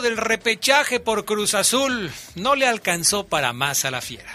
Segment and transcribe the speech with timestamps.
[0.00, 2.10] Del repechaje por Cruz Azul.
[2.34, 4.30] No le alcanzó para más a la fiera.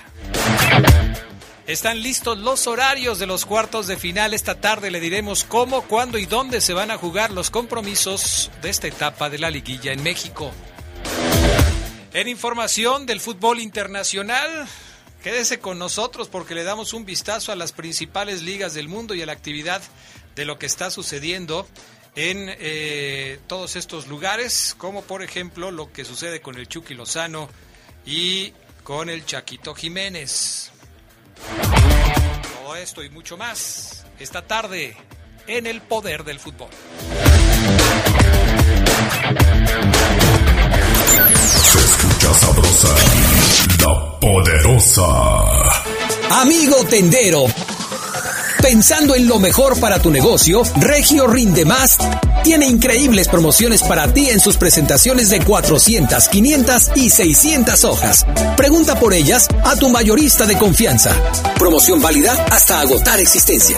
[1.68, 4.34] Están listos los horarios de los cuartos de final.
[4.34, 8.70] Esta tarde le diremos cómo, cuándo y dónde se van a jugar los compromisos de
[8.70, 10.52] esta etapa de la liguilla en México.
[12.14, 14.68] En información del fútbol internacional,
[15.24, 19.24] quédese con nosotros porque le damos un vistazo a las principales ligas del mundo y
[19.24, 19.82] a la actividad
[20.36, 21.68] de lo que está sucediendo
[22.16, 27.50] en eh, todos estos lugares, como por ejemplo lo que sucede con el Chucky Lozano
[28.06, 30.72] y con el Chaquito Jiménez.
[32.62, 34.96] Todo esto y mucho más esta tarde
[35.48, 36.70] en el poder del fútbol.
[41.64, 42.96] Se escucha sabrosa,
[43.82, 46.42] la poderosa.
[46.42, 47.46] Amigo tendero
[48.66, 52.00] Pensando en lo mejor para tu negocio, Regio Rinde Más
[52.44, 58.26] tiene increíbles promociones para ti en sus presentaciones de 400, 500 y 600 hojas.
[58.58, 61.16] Pregunta por ellas a tu mayorista de confianza.
[61.60, 63.78] Promoción válida hasta agotar existencia.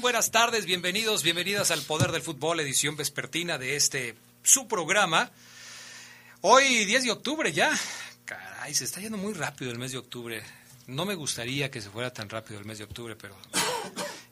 [0.00, 5.30] Buenas tardes, bienvenidos, bienvenidas al Poder del Fútbol, edición vespertina de este su programa.
[6.40, 7.70] Hoy 10 de octubre ya.
[8.24, 10.42] Caray, se está yendo muy rápido el mes de octubre.
[10.86, 13.36] No me gustaría que se fuera tan rápido el mes de octubre, pero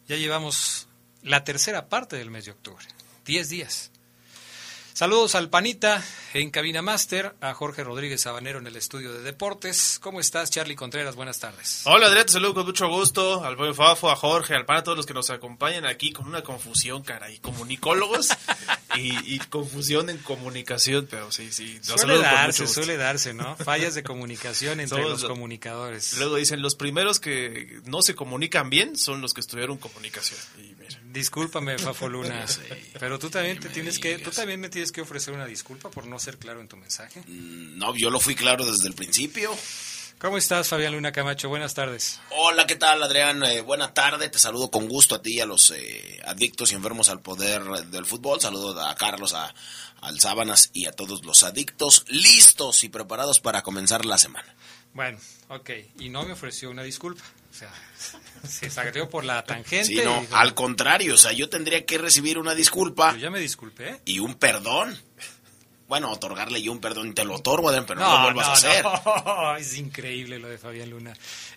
[0.08, 0.88] ya llevamos
[1.22, 2.84] la tercera parte del mes de octubre.
[3.26, 3.89] 10 días.
[4.92, 6.02] Saludos al Panita,
[6.34, 9.98] en Cabina Master, a Jorge Rodríguez Sabanero en el estudio de deportes.
[10.02, 11.14] ¿Cómo estás, Charlie Contreras?
[11.14, 11.82] Buenas tardes.
[11.84, 13.42] Hola, Adrián, te saludo con mucho gusto.
[13.44, 16.26] Al buen Fafo, a Jorge, al pana, a todos los que nos acompañan aquí con
[16.26, 17.38] una confusión, caray.
[17.38, 18.28] Comunicólogos
[18.96, 21.76] y, y confusión en comunicación, pero sí, sí.
[21.88, 23.56] los Suele darse, suele darse, ¿no?
[23.56, 26.18] Fallas de comunicación entre Somos los lo- comunicadores.
[26.18, 30.38] Luego dicen, los primeros que no se comunican bien son los que estudiaron comunicación.
[30.58, 32.46] Y mira, Discúlpame, Fafo Luna,
[32.98, 36.06] pero tú también te tienes que, tú también me tienes que ofrecer una disculpa por
[36.06, 37.22] no ser claro en tu mensaje.
[37.26, 39.50] No, yo lo fui claro desde el principio.
[40.20, 41.48] ¿Cómo estás, Fabián Luna Camacho?
[41.48, 42.20] Buenas tardes.
[42.30, 43.42] Hola, ¿qué tal, Adrián?
[43.42, 46.74] Eh, buena tarde, te saludo con gusto a ti y a los eh, adictos y
[46.74, 48.38] enfermos al poder del fútbol.
[48.38, 49.54] Saludo a Carlos, a,
[50.02, 54.54] al Sábanas y a todos los adictos listos y preparados para comenzar la semana.
[54.92, 55.18] Bueno,
[55.48, 57.24] ok, y no me ofreció una disculpa.
[57.50, 57.72] O sea,
[58.48, 59.84] se salió por la tangente.
[59.84, 63.30] Sí, no, dijo, al contrario, o sea, yo tendría que recibir una disculpa Yo ya
[63.30, 64.00] me disculpé.
[64.04, 64.96] y un perdón.
[65.88, 68.84] Bueno, otorgarle yo un perdón, te lo otorgo, Adrián, pero no, lo vuelvas a hacer.
[68.84, 71.12] no, es increíble lo de Fabián Luna.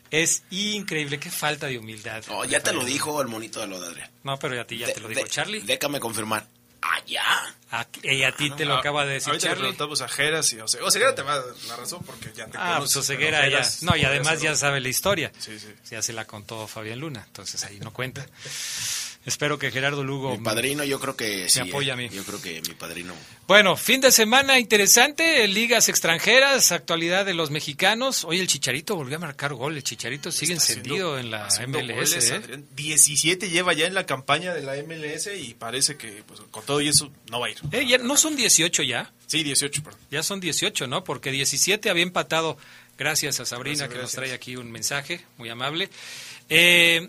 [0.10, 2.24] Es increíble, qué falta de humildad.
[2.28, 4.10] No, ya te lo dijo el monito de lo de Adrián.
[4.24, 5.60] No, pero a ti ya De- te lo dijo de- Charlie.
[5.62, 6.48] Déjame confirmar.
[6.86, 7.56] Ah, ya.
[7.72, 9.62] A, y a ti te lo acaba de decir Ahorita le Charlie.
[9.70, 12.58] preguntamos a Jeras y Ose- Oseguera te va a dar la razón porque ya te
[12.58, 13.70] Ah, pues conoce, Oseguera pero ya.
[13.82, 15.32] No, y además ya sabe la historia.
[15.40, 15.74] Sí, sí.
[15.90, 18.26] Ya se la contó Fabián Luna, entonces ahí no cuenta.
[19.26, 20.38] Espero que Gerardo Lugo.
[20.38, 21.62] Mi padrino, yo creo que sí.
[21.62, 21.94] apoya eh.
[21.94, 22.10] a mí.
[22.10, 23.14] Yo creo que mi padrino.
[23.48, 28.26] Bueno, fin de semana interesante, ligas extranjeras, actualidad de los mexicanos.
[28.26, 31.48] Hoy el Chicharito volvió a marcar gol, el Chicharito sigue Está encendido haciendo- en la
[31.68, 31.96] MLS.
[32.12, 32.34] goles, ¿eh?
[32.34, 32.66] Adrián.
[32.76, 36.82] 17 lleva ya en la campaña de la MLS y parece que pues, con todo
[36.82, 37.58] y eso no va a ir.
[37.72, 40.00] Eh, ya no son 18 ya, Sí, 18, perdón.
[40.12, 41.06] ya son 18, ¿no?
[41.06, 42.58] Porque 17 había empatado,
[42.98, 45.90] gracias a Sabrina Gracias, que nos trae aquí un mensaje muy amable.
[46.50, 47.08] Eh,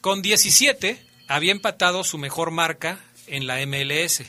[0.00, 4.22] con 17 había empatado su mejor marca en la MLS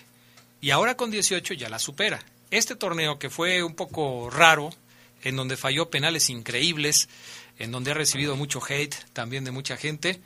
[0.62, 2.24] y ahora con 18 ya la supera.
[2.52, 4.70] Este torneo que fue un poco raro,
[5.24, 7.10] en donde falló penales increíbles,
[7.58, 10.22] en donde ha recibido mucho hate también de mucha gente,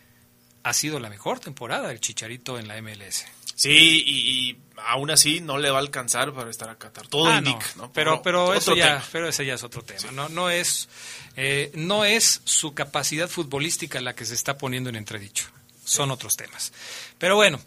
[0.64, 3.26] ha sido la mejor temporada del Chicharito en la MLS.
[3.56, 7.08] Sí, y, y aún así no le va a alcanzar para estar a Qatar.
[7.08, 7.94] Todo Ah, indica, no, ¿no?
[7.94, 9.06] Pero, pero, eso ya, tema.
[9.12, 10.12] pero ese ya es otro tema.
[10.12, 10.88] No, no es,
[11.36, 15.48] eh, no es su capacidad futbolística la que se está poniendo en entredicho.
[15.90, 16.72] Son otros temas.
[17.18, 17.60] Pero bueno,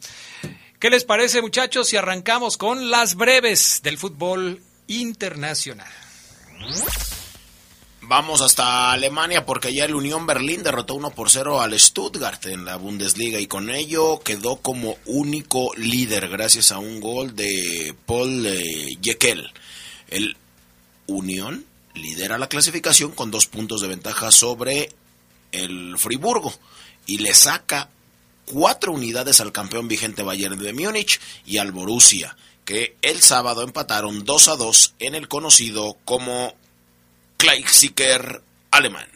[0.78, 5.90] ¿qué les parece, muchachos, si arrancamos con las breves del fútbol internacional?
[8.02, 12.64] Vamos hasta Alemania porque ya el Unión Berlín derrotó 1 por 0 al Stuttgart en
[12.64, 18.46] la Bundesliga y con ello quedó como único líder gracias a un gol de Paul
[18.46, 19.52] eh, Jekyll.
[20.08, 20.36] El
[21.06, 21.64] Unión
[21.94, 24.90] lidera la clasificación con dos puntos de ventaja sobre
[25.50, 26.52] el Friburgo
[27.06, 27.90] y le saca
[28.52, 34.24] cuatro unidades al campeón vigente Bayern de Múnich y al Borussia, que el sábado empataron
[34.24, 36.54] 2 a 2 en el conocido como
[37.38, 39.08] Klassiker alemán.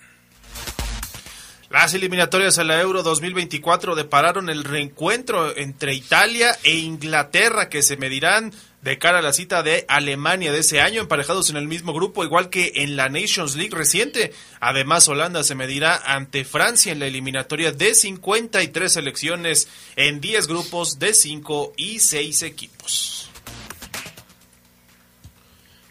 [1.69, 7.97] Las eliminatorias a la Euro 2024 depararon el reencuentro entre Italia e Inglaterra que se
[7.97, 8.53] medirán
[8.87, 12.23] de cara a la cita de Alemania de ese año, emparejados en el mismo grupo,
[12.23, 14.33] igual que en la Nations League reciente.
[14.61, 19.67] Además, Holanda se medirá ante Francia en la eliminatoria de 53 selecciones
[19.97, 23.29] en 10 grupos de 5 y 6 equipos.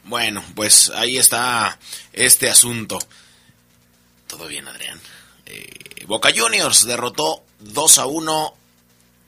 [0.06, 1.78] Bueno, pues ahí está
[2.14, 2.98] este asunto.
[4.28, 5.02] Todo bien, Adrián.
[5.48, 8.54] Eh, Boca Juniors derrotó 2 a 1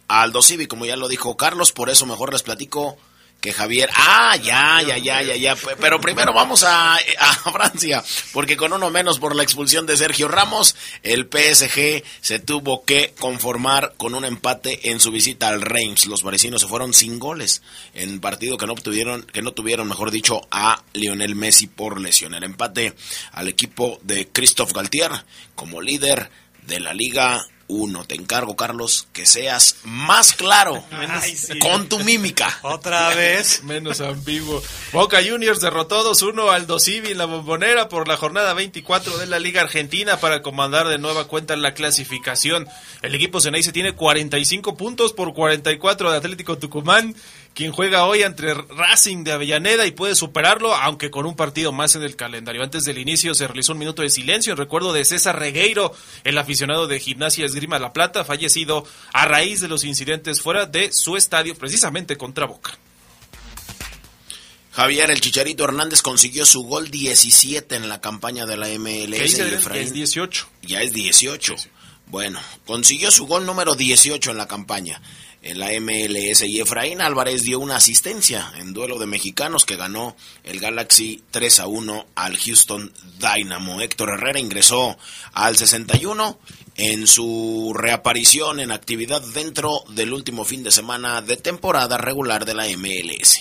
[0.08, 2.98] al Dosivi, como ya lo dijo Carlos, por eso mejor les platico
[3.42, 3.90] que Javier.
[3.96, 5.56] Ah, ya, ya, ya, ya, ya.
[5.56, 8.04] P- Pero primero vamos a, a Francia,
[8.34, 13.14] porque con uno menos por la expulsión de Sergio Ramos, el PSG se tuvo que
[13.20, 16.08] conformar con un empate en su visita al Reims.
[16.08, 17.62] Los parisinos se fueron sin goles
[17.94, 22.34] en partido que no obtuvieron, que no tuvieron, mejor dicho, a Lionel Messi por lesión.
[22.34, 22.94] El empate
[23.32, 25.12] al equipo de Christophe Galtier
[25.56, 26.30] como líder
[26.64, 28.06] de la Liga 1.
[28.06, 31.60] Te encargo, Carlos, que seas más claro Ay, sí.
[31.60, 32.58] con tu mímica.
[32.62, 33.64] Otra vez.
[33.64, 34.62] Menos ambiguo.
[34.94, 39.40] Boca Juniors derrotó 2-1 al Dosivi en la bombonera por la jornada 24 de la
[39.40, 42.68] Liga Argentina para comandar de nueva cuenta la clasificación.
[43.02, 47.16] El equipo Ceneice tiene 45 puntos por 44 de Atlético Tucumán,
[47.54, 51.96] quien juega hoy entre Racing de Avellaneda y puede superarlo, aunque con un partido más
[51.96, 52.62] en el calendario.
[52.62, 55.92] Antes del inicio se realizó un minuto de silencio en recuerdo de César Regueiro,
[56.24, 60.92] el aficionado de Gimnasia Esgrima La Plata, fallecido a raíz de los incidentes fuera de
[60.92, 62.78] su estadio, precisamente contra Boca.
[64.74, 69.18] Javier, el Chicharito Hernández consiguió su gol 17 en la campaña de la MLS.
[69.18, 69.62] ¿Qué dice y Adrián?
[69.62, 70.48] Efraín- Que es 18.
[70.62, 71.56] Ya es 18.
[72.06, 75.02] Bueno, consiguió su gol número 18 en la campaña.
[75.44, 80.18] en la MLS y Efraín Álvarez dio una asistencia en duelo de mexicanos que ganó
[80.44, 83.80] el Galaxy 3 a 1 al Houston Dynamo.
[83.80, 84.98] Héctor Herrera ingresó
[85.34, 86.38] al 61
[86.78, 92.54] en su reaparición en actividad dentro del último fin de semana de temporada regular de
[92.54, 93.40] la MLS.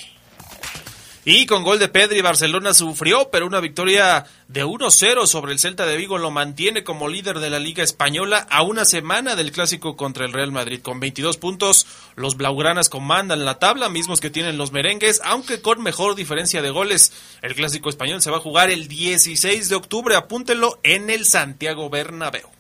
[1.29, 5.85] Y con gol de Pedri, Barcelona sufrió, pero una victoria de 1-0 sobre el Celta
[5.85, 9.97] de Vigo lo mantiene como líder de la Liga Española a una semana del clásico
[9.97, 10.81] contra el Real Madrid.
[10.81, 15.83] Con 22 puntos, los Blaugranas comandan la tabla, mismos que tienen los merengues, aunque con
[15.83, 17.13] mejor diferencia de goles.
[17.43, 21.91] El clásico español se va a jugar el 16 de octubre, apúntenlo, en el Santiago
[21.91, 22.56] Bernabéu.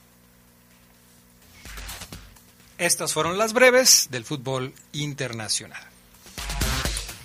[2.78, 5.82] Estas fueron las breves del fútbol internacional.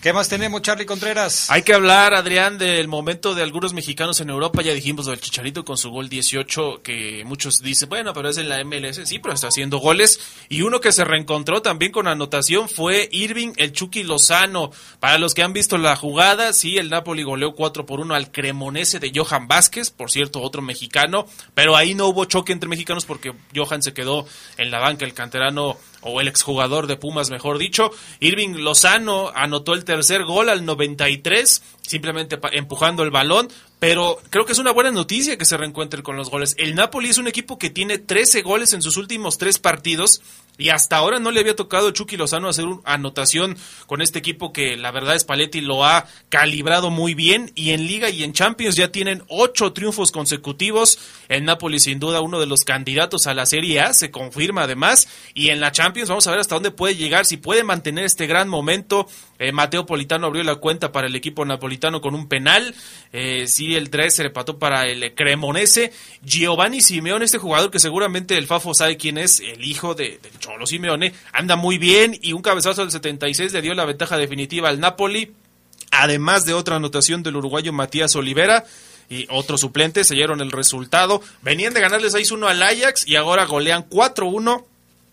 [0.02, 1.52] ¿Qué más tenemos, Charlie Contreras?
[1.52, 4.64] Hay que hablar, Adrián, del momento de algunos mexicanos en Europa.
[4.64, 8.50] Ya dijimos del Chicharito con su gol 18, que muchos dicen, bueno, pero es en
[8.50, 9.08] la MLS.
[9.08, 10.20] Sí, pero está haciendo goles.
[10.50, 14.72] Y uno que se reencontró también con anotación fue Irving el Chucky Lozano.
[15.00, 18.32] Para los que han visto la jugada, sí, el Napoli goleó 4 por 1 al
[18.32, 21.28] Cremonese de Johan Vázquez, por cierto, otro mexicano.
[21.54, 24.26] Pero ahí no hubo choque entre mexicanos porque Johan se quedó
[24.58, 27.92] en la banca, el canterano o el exjugador de Pumas, mejor dicho.
[28.20, 34.52] Irving Lozano anotó el tercer gol al 93, simplemente empujando el balón, pero creo que
[34.52, 36.56] es una buena noticia que se reencuentre con los goles.
[36.58, 40.22] El Napoli es un equipo que tiene 13 goles en sus últimos tres partidos
[40.58, 44.20] y hasta ahora no le había tocado a Chucky Lozano hacer una anotación con este
[44.20, 48.24] equipo que la verdad es Paletti lo ha calibrado muy bien y en Liga y
[48.24, 51.00] en Champions ya tienen ocho triunfos consecutivos.
[51.30, 55.08] El Napoli sin duda uno de los candidatos a la Serie A, se confirma además.
[55.34, 58.28] Y en la Champions vamos a ver hasta dónde puede llegar, si puede mantener este
[58.28, 59.08] gran momento.
[59.40, 62.76] Eh, Mateo Politano abrió la cuenta para el equipo napolitano con un penal.
[63.12, 65.92] Eh, sí, el 3 se repató para el Cremonese.
[66.24, 70.38] Giovanni Simeone, este jugador que seguramente el Fafo sabe quién es, el hijo de, del
[70.42, 74.68] Cholo Simeone, anda muy bien y un cabezazo del 76 le dio la ventaja definitiva
[74.68, 75.32] al Napoli.
[75.92, 78.66] Además de otra anotación del uruguayo Matías Olivera
[79.10, 81.22] y otros suplentes sellaron el resultado.
[81.42, 84.66] Venían de ganarle 6-1 al Ajax y ahora golean 4-1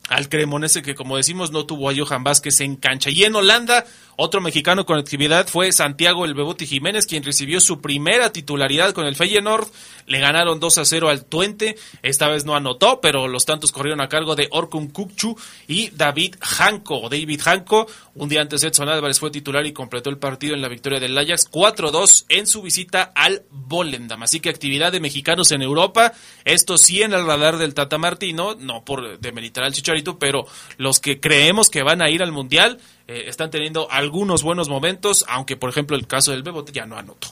[0.09, 3.11] al Cremonese que como decimos no tuvo a Johan Vázquez en cancha.
[3.11, 3.85] Y en Holanda,
[4.21, 9.07] otro mexicano con actividad fue Santiago El Bebote Jiménez, quien recibió su primera titularidad con
[9.07, 9.69] el Feyenoord.
[10.07, 11.77] Le ganaron 2 a 0 al Tuente.
[12.03, 16.35] Esta vez no anotó, pero los tantos corrieron a cargo de Orkun Kukchu y David
[16.41, 17.09] Janko.
[17.09, 20.69] David Janko, un día antes Edson Álvarez fue titular y completó el partido en la
[20.69, 24.25] victoria del Ajax 4-2 en su visita al Volendam.
[24.25, 26.13] Así que actividad de mexicanos en Europa.
[26.45, 30.45] Esto sí en el radar del Tata Martino, no por demeritar al Chicharito, pero
[30.77, 35.25] los que creemos que van a ir al Mundial eh, están teniendo algunos buenos momentos,
[35.29, 37.29] aunque por ejemplo el caso del Bebote ya no anotó.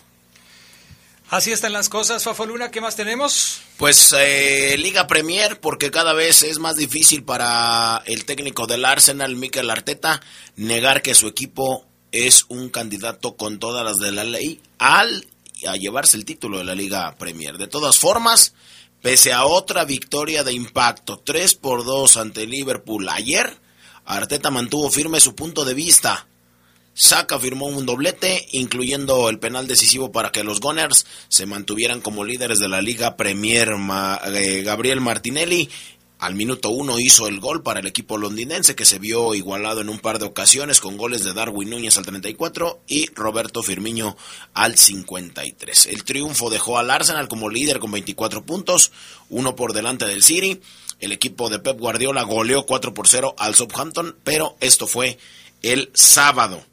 [1.29, 3.61] Así están las cosas, Fafo Luna, ¿qué más tenemos?
[3.77, 9.35] Pues eh, Liga Premier, porque cada vez es más difícil para el técnico del Arsenal,
[9.37, 10.23] Mikel Arteta,
[10.55, 15.27] negar que su equipo es un candidato con todas las de la ley al
[15.67, 17.59] a llevarse el título de la Liga Premier.
[17.59, 18.55] De todas formas,
[19.03, 23.59] pese a otra victoria de impacto, 3 por 2 ante Liverpool ayer,
[24.07, 26.27] Arteta mantuvo firme su punto de vista.
[26.95, 32.25] Saka firmó un doblete, incluyendo el penal decisivo para que los Gunners se mantuvieran como
[32.25, 33.75] líderes de la Liga Premier.
[34.33, 35.69] Eh, Gabriel Martinelli
[36.19, 39.91] al minuto uno hizo el gol para el equipo londinense que se vio igualado en
[39.91, 44.17] un par de ocasiones con goles de Darwin Núñez al 34 y Roberto Firmiño
[44.55, 45.87] al 53.
[45.87, 48.93] El triunfo dejó al Arsenal como líder con 24 puntos,
[49.29, 50.61] uno por delante del City.
[51.01, 55.19] El equipo de Pep Guardiola goleó 4 por 0 al Southampton, pero esto fue
[55.63, 56.65] el sábado.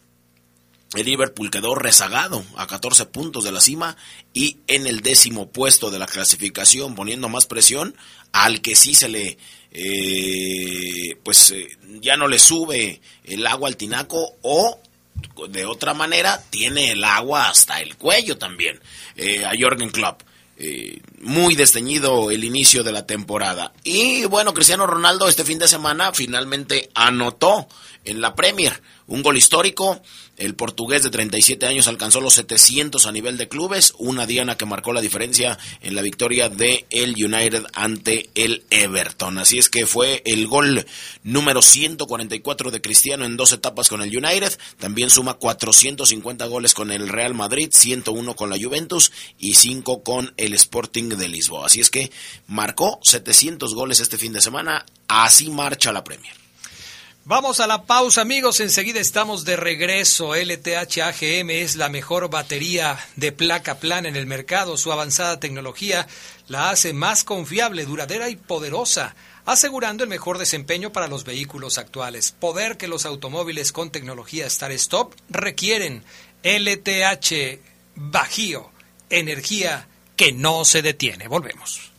[0.93, 3.97] El Liverpool quedó rezagado a 14 puntos de la cima
[4.33, 7.95] y en el décimo puesto de la clasificación, poniendo más presión
[8.31, 9.37] al que sí se le,
[9.71, 11.67] eh, pues eh,
[11.99, 14.79] ya no le sube el agua al tinaco o
[15.49, 18.79] de otra manera tiene el agua hasta el cuello también
[19.15, 20.21] eh, a Jorgen Klopp.
[20.55, 23.73] Eh, muy desteñido el inicio de la temporada.
[23.83, 27.67] Y bueno, Cristiano Ronaldo este fin de semana finalmente anotó
[28.05, 30.01] en la Premier un gol histórico
[30.37, 34.65] el portugués de 37 años alcanzó los 700 a nivel de clubes, una diana que
[34.65, 39.37] marcó la diferencia en la victoria de el United ante el Everton.
[39.37, 40.85] Así es que fue el gol
[41.23, 46.91] número 144 de Cristiano en dos etapas con el United, también suma 450 goles con
[46.91, 51.67] el Real Madrid, 101 con la Juventus y 5 con el Sporting de Lisboa.
[51.67, 52.11] Así es que
[52.47, 56.42] marcó 700 goles este fin de semana, así marcha la Premier.
[57.25, 58.59] Vamos a la pausa, amigos.
[58.59, 60.35] Enseguida estamos de regreso.
[60.35, 64.75] LTH AGM es la mejor batería de placa plana en el mercado.
[64.75, 66.05] Su avanzada tecnología
[66.49, 69.15] la hace más confiable, duradera y poderosa,
[69.45, 72.33] asegurando el mejor desempeño para los vehículos actuales.
[72.33, 76.03] Poder que los automóviles con tecnología Star Stop requieren.
[76.43, 77.61] LTH
[77.95, 78.69] Bajío,
[79.09, 79.87] energía
[80.17, 81.29] que no se detiene.
[81.29, 81.92] Volvemos.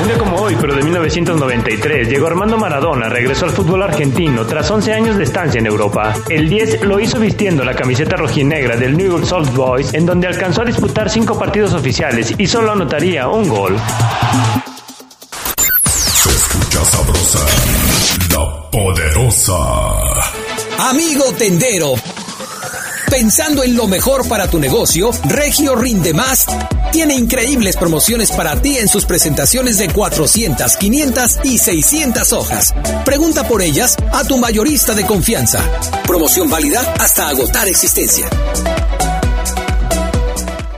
[0.00, 4.70] Un día como hoy, pero de 1993, llegó Armando Maradona, regresó al fútbol argentino tras
[4.70, 6.14] 11 años de estancia en Europa.
[6.28, 10.28] El 10 lo hizo vistiendo la camiseta rojinegra del New York Salt Boys, en donde
[10.28, 13.76] alcanzó a disputar 5 partidos oficiales y solo anotaría un gol.
[15.84, 17.46] Se escucha sabrosa,
[18.30, 19.54] la poderosa.
[20.90, 21.94] Amigo tendero.
[23.10, 26.46] Pensando en lo mejor para tu negocio, Regio Rinde Más
[26.92, 32.74] tiene increíbles promociones para ti en sus presentaciones de 400, 500 y 600 hojas.
[33.04, 35.60] Pregunta por ellas a tu mayorista de confianza.
[36.06, 38.28] Promoción válida hasta agotar existencia.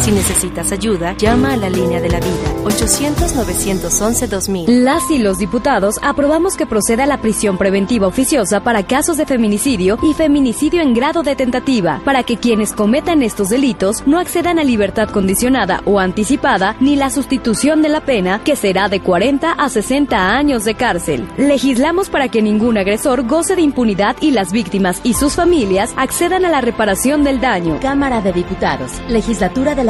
[0.00, 2.30] Si necesitas ayuda, llama a la línea de la vida
[2.64, 4.64] 800-911-2000.
[4.66, 9.98] Las y los diputados aprobamos que proceda la prisión preventiva oficiosa para casos de feminicidio
[10.02, 14.64] y feminicidio en grado de tentativa, para que quienes cometan estos delitos no accedan a
[14.64, 19.68] libertad condicionada o anticipada ni la sustitución de la pena, que será de 40 a
[19.68, 21.28] 60 años de cárcel.
[21.36, 26.46] Legislamos para que ningún agresor goce de impunidad y las víctimas y sus familias accedan
[26.46, 27.78] a la reparación del daño.
[27.80, 29.89] Cámara de Diputados, Legislatura de la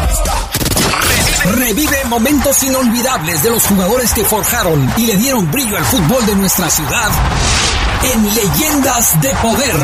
[1.52, 6.34] Revive momentos inolvidables de los jugadores que forjaron y le dieron brillo al fútbol de
[6.34, 7.10] nuestra ciudad
[8.12, 9.76] en Leyendas de Poder.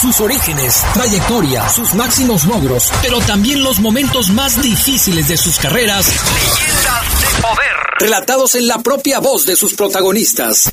[0.00, 6.06] Sus orígenes, trayectoria, sus máximos logros, pero también los momentos más difíciles de sus carreras.
[6.06, 7.76] Leyendas de Poder.
[7.98, 10.69] Relatados en la propia voz de sus protagonistas.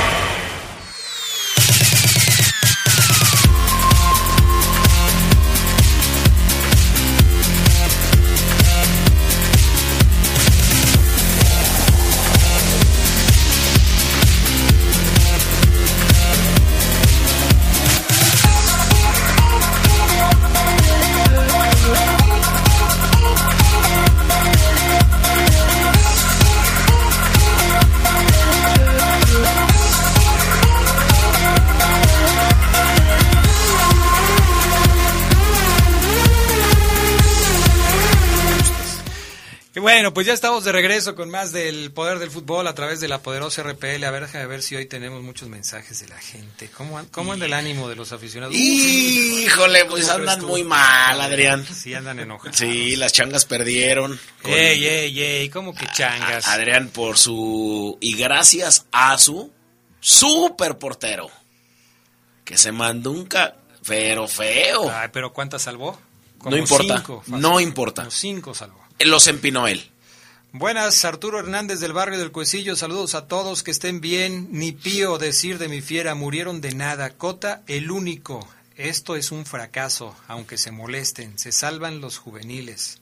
[40.16, 43.20] Pues ya estamos de regreso con más del poder del fútbol a través de la
[43.20, 44.02] poderosa RPL.
[44.02, 46.70] A ver, déjame ver si hoy tenemos muchos mensajes de la gente.
[46.70, 48.56] ¿Cómo, cómo anda el ánimo de los aficionados?
[48.56, 51.66] Híjole, pues ¿Cómo andan muy mal, Adrián.
[51.66, 52.56] Sí, andan enojados.
[52.56, 54.18] Sí, las changas perdieron.
[54.40, 56.48] Con- Ey, ey, ey, ¿cómo que changas?
[56.48, 57.98] Adrián por su...
[58.00, 59.52] Y gracias a su
[60.00, 61.30] super portero.
[62.42, 63.54] Que se mandó un ca...
[63.86, 64.90] Pero feo.
[64.90, 66.00] Ay, pero ¿cuántas salvó?
[66.42, 68.00] No importa, cinco, no importa.
[68.04, 68.82] Como cinco salvó.
[69.00, 69.90] Los empinó él.
[70.52, 72.76] Buenas, Arturo Hernández del barrio del Cuecillo.
[72.76, 74.48] Saludos a todos, que estén bien.
[74.52, 77.10] Ni pío decir de mi fiera, murieron de nada.
[77.10, 78.48] Cota, el único.
[78.76, 81.38] Esto es un fracaso, aunque se molesten.
[81.38, 83.00] Se salvan los juveniles.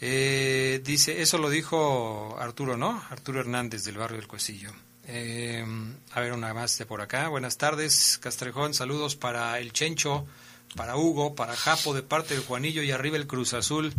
[0.00, 3.02] Eh, dice, eso lo dijo Arturo, ¿no?
[3.10, 4.72] Arturo Hernández del barrio del Cuecillo.
[5.06, 5.64] Eh,
[6.12, 7.28] a ver, una más de por acá.
[7.28, 8.74] Buenas tardes, Castrejón.
[8.74, 10.26] Saludos para el Chencho,
[10.74, 13.92] para Hugo, para Japo de parte del Juanillo y arriba el Cruz Azul.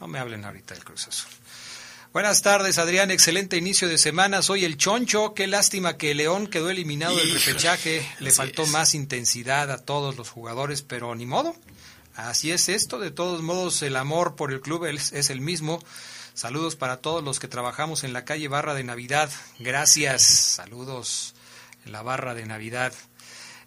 [0.00, 1.30] No me hablen ahorita del Cruz Azul.
[2.12, 3.12] Buenas tardes, Adrián.
[3.12, 4.42] Excelente inicio de semana.
[4.42, 5.32] Soy el Choncho.
[5.32, 8.04] Qué lástima que León quedó eliminado del repechaje.
[8.18, 8.70] Le faltó es.
[8.70, 11.54] más intensidad a todos los jugadores, pero ni modo.
[12.16, 12.98] Así es esto.
[12.98, 15.80] De todos modos, el amor por el club es, es el mismo.
[16.34, 19.30] Saludos para todos los que trabajamos en la calle Barra de Navidad.
[19.60, 20.22] Gracias.
[20.22, 21.34] Saludos
[21.86, 22.92] en la Barra de Navidad.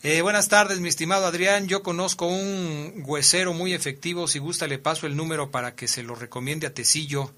[0.01, 1.69] Eh, buenas tardes, mi estimado Adrián.
[1.69, 4.27] Yo conozco un huesero muy efectivo.
[4.27, 7.33] Si gusta, le paso el número para que se lo recomiende a Tecillo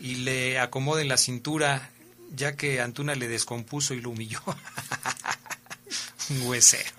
[0.00, 1.90] y le acomoden la cintura,
[2.34, 4.40] ya que Antuna le descompuso y lo humilló.
[6.30, 6.90] un huesero.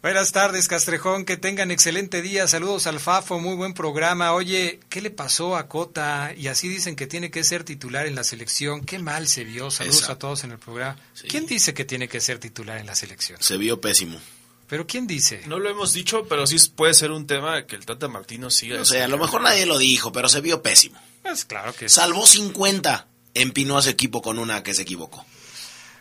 [0.00, 1.24] Buenas tardes, Castrejón.
[1.24, 2.46] Que tengan excelente día.
[2.46, 3.40] Saludos al Fafo.
[3.40, 4.32] Muy buen programa.
[4.32, 6.32] Oye, ¿qué le pasó a Cota?
[6.36, 8.84] Y así dicen que tiene que ser titular en la selección.
[8.84, 9.72] Qué mal se vio.
[9.72, 10.12] Saludos Esa.
[10.12, 10.96] a todos en el programa.
[11.28, 13.42] ¿Quién dice que tiene que ser titular en la selección?
[13.42, 14.20] Se vio pésimo.
[14.68, 15.42] ¿Pero quién dice?
[15.46, 18.80] No lo hemos dicho, pero sí puede ser un tema que el Tata Martino siga.
[18.80, 21.00] O sea, a lo mejor nadie lo dijo, pero se vio pésimo.
[21.22, 21.88] Pues claro que.
[21.88, 23.06] Salvó 50.
[23.34, 25.24] Empinó a su equipo con una que se equivocó.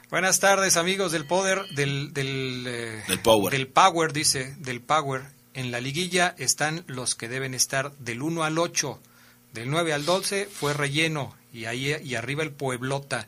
[0.10, 3.52] Buenas tardes, amigos del Poder, del, del, eh, Del Power.
[3.52, 5.24] Del Power, dice, del Power.
[5.54, 9.00] En la liguilla están los que deben estar del 1 al 8.
[9.54, 11.36] Del 9 al 12 fue relleno.
[11.52, 13.28] Y ahí y arriba el Pueblota.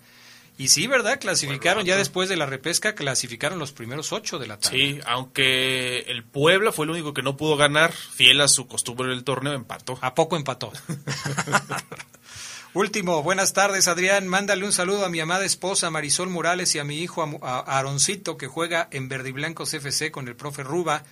[0.59, 1.19] Y sí, ¿verdad?
[1.21, 4.77] Clasificaron ya después de la repesca, clasificaron los primeros 8 de la tabla.
[4.77, 9.07] Sí, aunque el Puebla fue el único que no pudo ganar, fiel a su costumbre
[9.07, 9.97] del torneo, empató.
[10.01, 10.73] ¿A poco empató?
[12.73, 16.83] Último, buenas tardes Adrián, mándale un saludo a mi amada esposa Marisol Morales y a
[16.83, 21.03] mi hijo a- Aaroncito que juega en Verde y Blancos FC con el profe Ruba.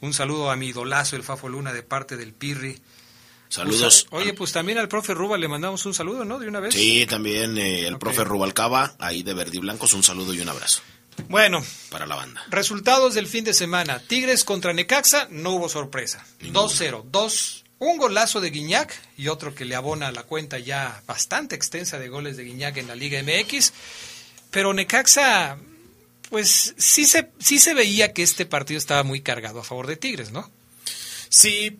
[0.00, 2.80] Un saludo a mi idolazo el Fafo Luna de parte del Pirri.
[3.48, 4.06] Saludos.
[4.10, 6.38] Pues, oye, pues también al profe Ruba le mandamos un saludo, ¿no?
[6.38, 6.74] De una vez.
[6.74, 8.00] Sí, también eh, el Ok.
[8.00, 10.82] profe Rubalcaba, ahí de Verde y Blancos, un saludo y un abrazo
[11.28, 12.42] Bueno, para la banda.
[12.48, 14.00] resultados del fin de semana.
[14.00, 16.26] Tigres contra Necaxa, no hubo sorpresa.
[16.42, 21.54] 2-0, dos, un golazo de Guiñac y otro que le abona la cuenta ya bastante
[21.54, 23.72] extensa de goles de Guiñac en la Liga MX.
[24.50, 25.56] Pero Necaxa,
[26.30, 29.96] pues sí se, sí se veía que este partido estaba muy cargado a favor de
[29.96, 30.50] Tigres, ¿no?
[31.28, 31.78] Sí,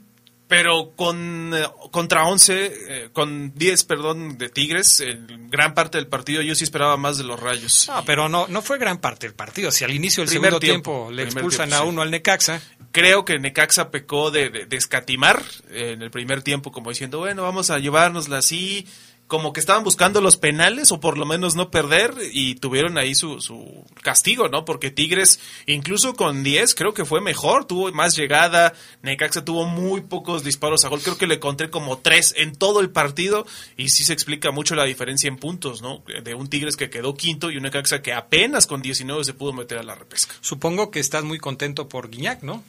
[0.49, 6.07] pero con eh, contra 11, eh, con 10, perdón, de Tigres, en gran parte del
[6.07, 7.87] partido yo sí esperaba más de los Rayos.
[7.89, 9.71] No, pero no, no fue gran parte del partido.
[9.71, 11.89] Si al inicio del Primer segundo tiempo, tiempo, le expulsan tiempo, a sí.
[11.93, 12.61] uno al Necaxa,
[12.93, 17.19] Creo que Necaxa pecó de, de- de escatimar eh, en el primer tiempo, como diciendo,
[17.19, 18.87] bueno, vamos a llevárnosla así,
[19.27, 23.15] como que estaban buscando los penales o por lo menos no perder y tuvieron ahí
[23.15, 24.65] su, su castigo, ¿no?
[24.65, 30.03] Porque Tigres, incluso con 10, creo que fue mejor, tuvo más llegada, Necaxa tuvo muy
[30.03, 33.89] pocos disparos a gol, creo que le encontré como tres en todo el partido y
[33.89, 36.05] sí se explica mucho la diferencia en puntos, ¿no?
[36.23, 39.53] De un Tigres que quedó quinto y un Necaxa que apenas con 19 se pudo
[39.53, 40.35] meter a la repesca.
[40.41, 42.63] supongo que estás muy contento por Guiñac, ¿no?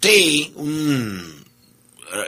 [0.00, 1.44] Sí, un,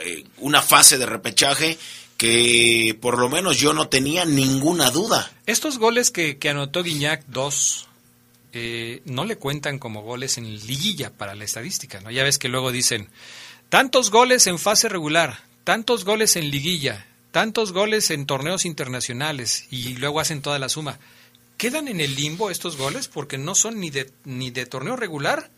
[0.04, 1.78] eh, una fase de repechaje
[2.16, 5.32] que por lo menos yo no tenía ninguna duda.
[5.46, 7.88] Estos goles que, que anotó Guiñac, dos,
[8.52, 12.10] eh, no le cuentan como goles en liguilla para la estadística, ¿no?
[12.12, 13.08] Ya ves que luego dicen,
[13.68, 19.94] tantos goles en fase regular, tantos goles en liguilla, tantos goles en torneos internacionales, y
[19.94, 21.00] luego hacen toda la suma.
[21.56, 23.08] ¿Quedan en el limbo estos goles?
[23.08, 25.50] Porque no son ni de, ni de torneo regular,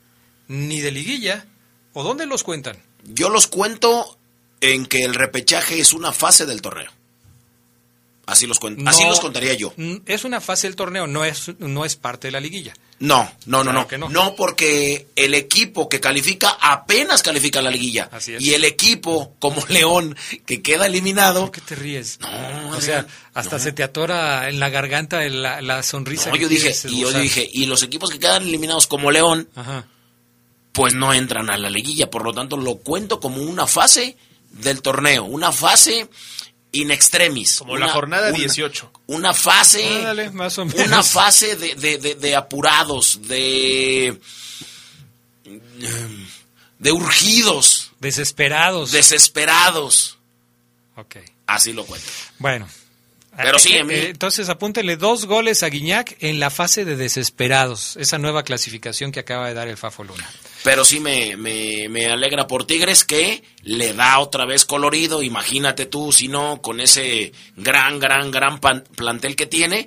[0.49, 1.45] ni de liguilla.
[1.93, 2.79] ¿O dónde los cuentan?
[3.05, 4.16] Yo los cuento
[4.61, 6.91] en que el repechaje es una fase del torneo.
[8.27, 9.11] Así los, cuen- así No.
[9.11, 9.73] los contaría yo.
[9.77, 12.75] Mm, Es una fase del torneo, no es, no es parte de la liguilla.
[12.99, 14.09] No, no, no, Claro no.
[14.09, 14.25] no.
[14.25, 14.35] no.
[14.35, 18.09] porque el equipo que califica apenas califica la liguilla.
[18.11, 18.43] Así es.
[18.43, 21.43] Y el equipo como León que queda eliminado.
[21.43, 22.19] ¿Por qué te ríes?
[22.19, 23.63] No, o sea, hasta no.
[23.63, 26.31] se te atora en la garganta la, la sonrisa.
[26.31, 29.87] No, yo dije, y yo dije, y los equipos que quedan eliminados como León, Ajá.
[30.73, 32.11] pues no entran a la liguilla.
[32.11, 34.17] Por lo tanto, lo cuento como una fase
[34.61, 36.09] del torneo, una fase
[36.73, 37.59] in extremis.
[37.59, 38.91] Como la jornada 18.
[39.07, 40.87] Una fase, Ándale, más o menos.
[40.87, 44.19] una fase de, de- de- de apurados, de
[46.79, 48.93] de urgidos, Desesperados.
[48.93, 50.19] desesperados.
[50.97, 51.17] ok.
[51.47, 52.09] Así lo cuento.
[52.39, 52.69] Bueno.
[53.37, 56.97] Pero sí, Eh, mí- eh, entonces apúntele dos goles a Guiñac en la fase de
[56.97, 57.97] desesperados.
[57.99, 60.29] Esa nueva clasificación que acaba de dar el Fafo Luna.
[60.67, 65.23] Pero sí me, me, me alegra por Tigres que le da otra vez colorido.
[65.23, 69.87] Imagínate tú, si no, con ese gran, gran, gran pan- plantel que tiene.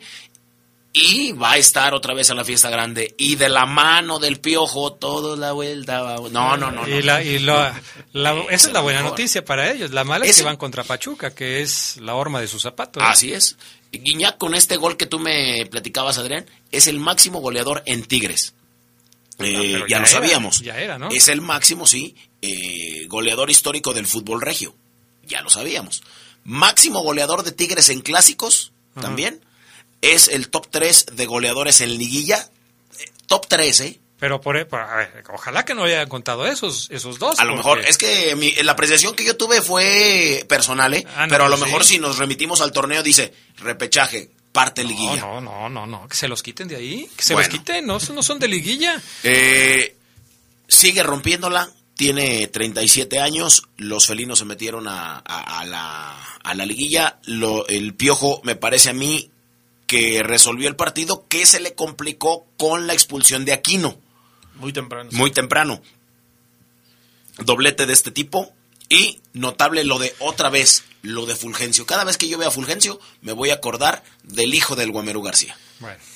[0.93, 3.13] Y va a estar otra vez en la fiesta grande.
[3.17, 6.01] Y de la mano del piojo, toda la vuelta.
[6.01, 6.87] va- No, no, no.
[6.87, 7.01] Y no.
[7.01, 7.81] la- y la-
[8.13, 9.91] la- esa es la buena noticia para ellos.
[9.91, 13.03] La mala es Ese- que van contra Pachuca, que es la horma de sus zapatos.
[13.05, 13.57] Así es.
[13.91, 18.53] Guiñac con este gol que tú me platicabas, Adrián, es el máximo goleador en Tigres.
[19.39, 20.59] Eh, ya, ya lo era, sabíamos.
[20.59, 21.09] ya era, ¿no?
[21.09, 24.75] Es el máximo, sí, eh, goleador histórico del fútbol regio.
[25.25, 26.03] Ya lo sabíamos.
[26.43, 29.43] Máximo goleador de Tigres en clásicos, también.
[30.01, 32.49] Es el top 3 de goleadores en liguilla.
[32.99, 33.99] Eh, top 3, ¿eh?
[34.19, 37.39] Pero por, por- a ver, ojalá que no hayan contado esos, esos dos.
[37.39, 41.05] A lo porque- mejor, es que mi- la apreciación que yo tuve fue personal, ¿eh?
[41.15, 41.63] Ah, no, Pero a lo sí.
[41.63, 45.17] mejor si nos remitimos al torneo dice repechaje, parte liguilla.
[45.17, 47.47] No, no, no, no, no, que se los quiten de ahí, que se Bueno.
[47.49, 49.01] los quiten, no, no son de liguilla.
[49.23, 49.95] Eh,
[50.67, 56.65] sigue rompiéndola, tiene 37 años, los felinos se metieron a, a- a la, a la
[56.65, 59.29] liguilla, Lo- el piojo me parece a mí
[59.87, 63.97] que resolvió el partido que se le complicó con la expulsión de Aquino,
[64.55, 65.09] Muy temprano.
[65.13, 65.81] muy temprano.
[67.37, 68.51] Doblete de este tipo
[68.89, 71.85] y notable lo de otra vez, lo de Fulgencio.
[71.85, 75.21] Cada vez que yo vea a Fulgencio me voy a acordar del hijo del Guamerú
[75.21, 75.57] García.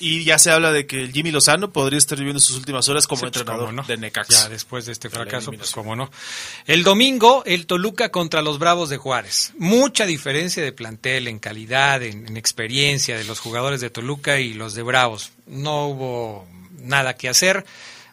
[0.02, 3.08] Y ya se habla de que el Jimmy Lozano podría estar viviendo sus últimas horas
[3.08, 3.84] como Sí, pues, entrenador no.
[3.84, 4.43] de Necaxa.
[4.43, 6.12] Ya después de este De fracaso, pues cómo no.
[6.65, 9.54] El domingo, el Toluca contra los Bravos de Juárez.
[9.58, 14.54] Mucha diferencia de plantel en calidad, en, en experiencia de los jugadores de Toluca y
[14.54, 15.32] los de Bravos.
[15.48, 16.46] No hubo
[16.80, 17.65] nada que hacer.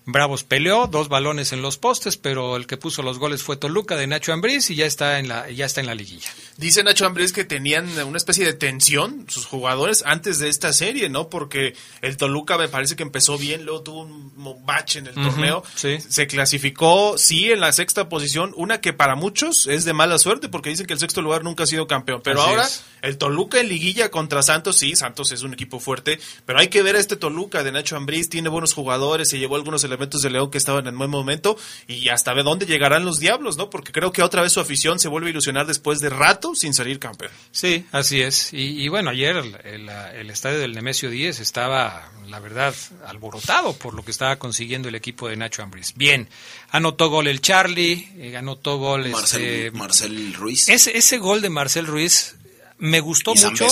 [0.07, 3.97] Bravos peleó, dos balones en los postes, pero el que puso los goles fue Toluca
[3.97, 6.29] de Nacho Ambriz y ya está en la, ya está en la liguilla.
[6.61, 11.09] Dice Nacho Ambriz que tenían una especie de tensión sus jugadores antes de esta serie,
[11.09, 11.31] ¿no?
[11.31, 15.63] Porque el Toluca me parece que empezó bien, luego tuvo un bache en el torneo.
[15.75, 15.99] sí.
[16.07, 20.51] Se clasificó, sí, en la sexta posición, una que para muchos es de mala suerte
[20.51, 22.21] porque dicen que el sexto lugar nunca ha sido campeón.
[22.23, 22.85] Pero Así ahora es.
[23.01, 26.83] el Toluca en liguilla contra Santos, sí, Santos es un equipo fuerte, pero hay que
[26.83, 30.29] ver a este Toluca de Nacho Ambriz, tiene buenos jugadores, se llevó algunos elementos de
[30.29, 31.57] León que estaban en buen momento
[31.89, 33.71] y hasta ver dónde llegarán los diablos, ¿no?
[33.71, 36.75] Porque creo que otra vez su afición se vuelve a ilusionar después de rato sin
[36.75, 37.31] salir campeón.
[37.53, 38.53] Sí, así es.
[38.53, 42.75] Y, y bueno, ayer el, el- el estadio del Nemesio 10 estaba, la verdad,
[43.07, 45.95] alborotado por lo que estaba consiguiendo el equipo de Nacho Ambriz.
[45.95, 46.29] Bien,
[46.71, 50.69] anotó gol el Charlie, eh, anotó gol Marcel, este, Marcel Ruiz.
[50.69, 52.37] ese, ese gol de Marcel Ruiz
[52.79, 53.67] me gustó mucho,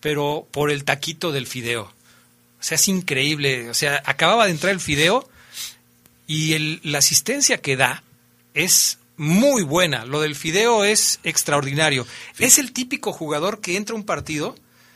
[0.00, 1.82] pero por el taquito del fideo.
[1.82, 3.70] O sea, es increíble.
[3.70, 5.28] O sea, acababa de entrar el fideo
[6.26, 8.02] y el- la asistencia que da
[8.54, 10.06] es muy buena.
[10.06, 12.06] Lo del fideo es extraordinario.
[12.38, 14.54] Es el típico jugador que entra a un partido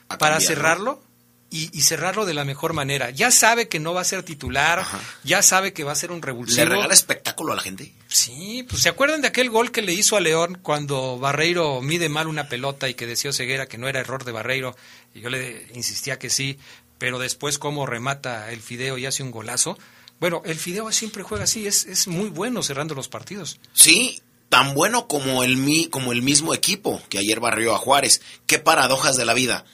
[0.08, 1.02] A para cerrarlo
[1.50, 3.10] y, y cerrarlo de la mejor manera.
[3.10, 4.82] Ya sabe que no va a ser titular,
[5.24, 6.64] ya sabe que va a ser un revulsivo.
[6.64, 7.92] ¿Le regala espectáculo a la gente?
[8.08, 12.08] Sí, pues se acuerdan de aquel gol que le hizo a León cuando Barreiro mide
[12.08, 14.74] mal una pelota y que decía Ceguera que no era error de Barreiro
[15.14, 16.58] y yo le insistía que sí,
[16.96, 19.76] pero después cómo remata el Fideo y hace un golazo.
[20.20, 23.58] Bueno, el Fideo siempre juega así, es, es muy bueno cerrando los partidos.
[23.72, 28.22] Sí, tan bueno como el, como el mismo equipo que ayer barrió a Juárez.
[28.46, 29.64] Qué paradojas de la vida.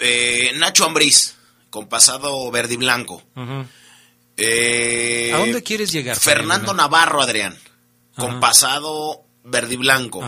[0.00, 1.34] Eh, Nacho Ambriz,
[1.70, 3.22] con pasado verde y blanco.
[4.36, 6.16] Eh, ¿A dónde quieres llegar?
[6.16, 6.72] Fernando?
[6.72, 7.58] Navarro, Adrián,
[8.16, 10.22] con pasado verde y blanco.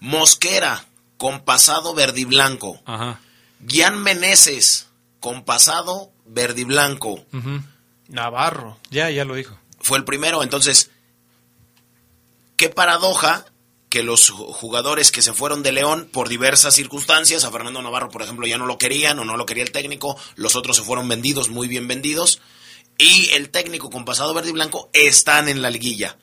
[0.00, 0.86] Mosquera,
[1.18, 2.80] con pasado verde y blanco.
[3.66, 4.88] Gian Meneses,
[5.20, 7.24] con pasado verde y blanco.
[8.08, 8.78] Navarro.
[8.90, 9.58] Ya, ya lo dijo.
[9.80, 10.90] Fue el primero, entonces,
[12.56, 13.44] qué paradoja
[13.88, 18.10] que los ju- jugadores que se fueron de León por diversas circunstancias, a Fernando Navarro,
[18.10, 20.82] por ejemplo, ya no lo querían o no lo quería el técnico, los otros se
[20.82, 22.40] fueron vendidos, muy bien vendidos,
[22.98, 26.16] y el técnico con pasado verde y blanco están en la liguilla.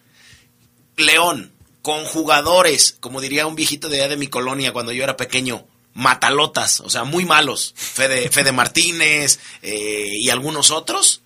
[0.98, 5.18] León, con jugadores, como diría un viejito de allá de mi colonia cuando yo era
[5.18, 11.22] pequeño, matalotas, o sea, muy malos, Fede, Fede Martínez eh, y algunos otros,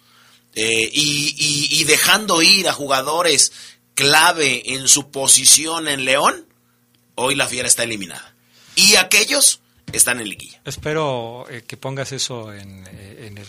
[0.59, 3.51] eh, y, y- y dejando ir a jugadores
[3.93, 6.45] clave en su posición en León,
[7.15, 8.35] hoy la fiera está eliminada.
[8.75, 9.61] Y aquellos
[9.93, 10.59] están en liguilla.
[10.65, 13.47] Espero eh, que pongas eso en, eh, en el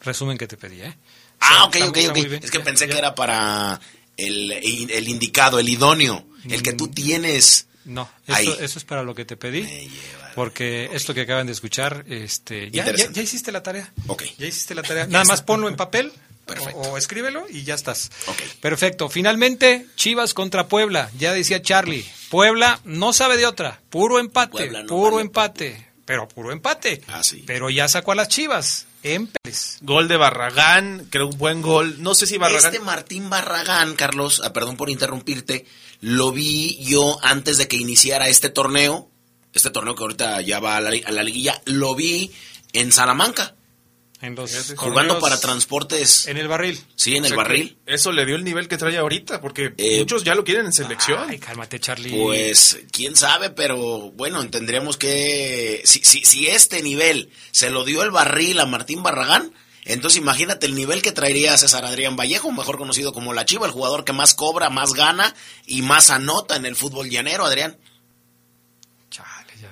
[0.00, 0.94] resumen que te pedí, ¿eh?
[1.40, 2.16] Ah, ok, ok, ok.
[2.42, 2.92] Es que Ya, pensé ya.
[2.92, 3.80] que era para
[4.16, 9.14] el, el indicado, el idóneo, el que tú tienes No, eso, eso es para lo
[9.14, 9.90] que te pedí.
[10.34, 13.92] Porque esto que acaban de escuchar, este, ya, ya hiciste la tarea.
[14.08, 14.24] Ok.
[14.38, 15.06] Ya hiciste la tarea.
[15.06, 16.12] Nada más ponlo en papel
[16.74, 18.10] o, o escríbelo y ya estás.
[18.60, 19.08] Perfecto.
[19.08, 21.10] Finalmente, Chivas contra Puebla.
[21.18, 22.04] Ya decía Charlie.
[22.30, 23.80] Puebla no sabe de otra.
[23.90, 24.70] Puro empate.
[24.70, 25.26] No puro vale.
[25.26, 25.88] empate.
[26.04, 27.02] Pero puro empate.
[27.08, 27.44] Ah, sí.
[27.46, 28.86] Pero ya sacó a las Chivas.
[29.02, 29.78] En Pérez.
[29.82, 32.02] Gol de Barragán, creo un buen gol.
[32.02, 32.72] No sé si Barragán.
[32.72, 35.66] Este Martín Barragán, Carlos, ah, perdón por interrumpirte,
[36.00, 39.10] lo vi yo antes de que iniciara este torneo,
[39.52, 42.32] este torneo que ahorita ya va a la, a la liguilla, lo vi
[42.72, 43.53] en Salamanca,
[44.24, 46.26] En los jugando para transportes.
[46.26, 46.80] En el barril.
[46.96, 47.76] Sí, en O el sea, barril.
[47.86, 50.72] Eso le dio el nivel que trae ahorita, porque Eh, muchos ya lo quieren en
[50.72, 51.28] selección.
[51.28, 52.10] Ay, cálmate, Charlie.
[52.10, 58.02] Pues quién sabe, pero bueno, tendríamos que si, si, si este nivel se lo dio
[58.02, 59.52] el barril a Martín Barragán,
[59.84, 63.72] entonces imagínate el nivel que traería César Adrián Vallejo, mejor conocido como la Chiva, el
[63.72, 65.34] jugador que más cobra, más gana
[65.66, 67.76] y más anota en el fútbol llanero, Adrián.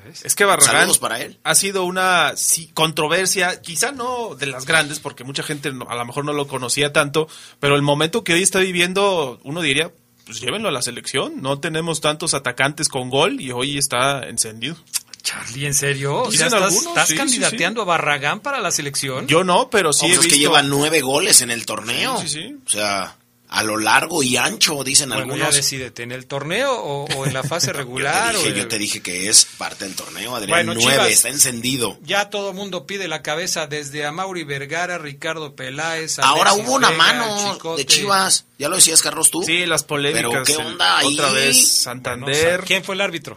[0.05, 0.25] Ves.
[0.25, 1.39] Es que Barragán para él.
[1.45, 5.95] ha sido una sí, controversia, quizá no de las grandes, porque mucha gente no- a
[5.95, 7.29] lo mejor no lo conocía tanto,
[7.61, 9.93] pero el momento que hoy está viviendo, uno diría,
[10.25, 11.43] pues llévenlo a la selección.
[11.43, 14.77] No tenemos tantos atacantes con gol y hoy está encendido.
[15.23, 16.23] Charlie, ¿en serio?
[16.23, 19.27] O sea, ¿estás, algunos, estás sí, sí, candidateando a Barragán para la selección?
[19.29, 22.21] Yo no, pero sí he pues es que lleva nueve goles en el torneo.
[22.21, 22.57] Sí, sí, sí.
[22.67, 23.17] O sea,
[23.55, 25.55] a lo largo y ancho, dicen bueno, ya algunos.
[25.57, 28.33] decídete, ¿en el torneo o, o en la fase Yo regular?
[28.33, 30.51] te, o dije, yo te dije que es parte del torneo, Adrián.
[30.67, 31.11] Bueno, nueve, Chivas.
[31.11, 31.99] está encendido.
[32.03, 36.19] Ya todo mundo pide la cabeza desde a Mauri Vergara, Ricardo Peláez.
[36.21, 37.83] Ahora hubo una Vega, mano Chicote.
[37.83, 38.47] de Chivas.
[38.59, 39.43] Ya lo decías, Carlos, tú.
[39.43, 40.31] Sí, las polémicas.
[40.33, 41.15] Pero qué el- onda ahí.
[41.15, 42.61] Otra vez Santander.
[42.61, 43.37] Sa- ¿Quién fue el árbitro?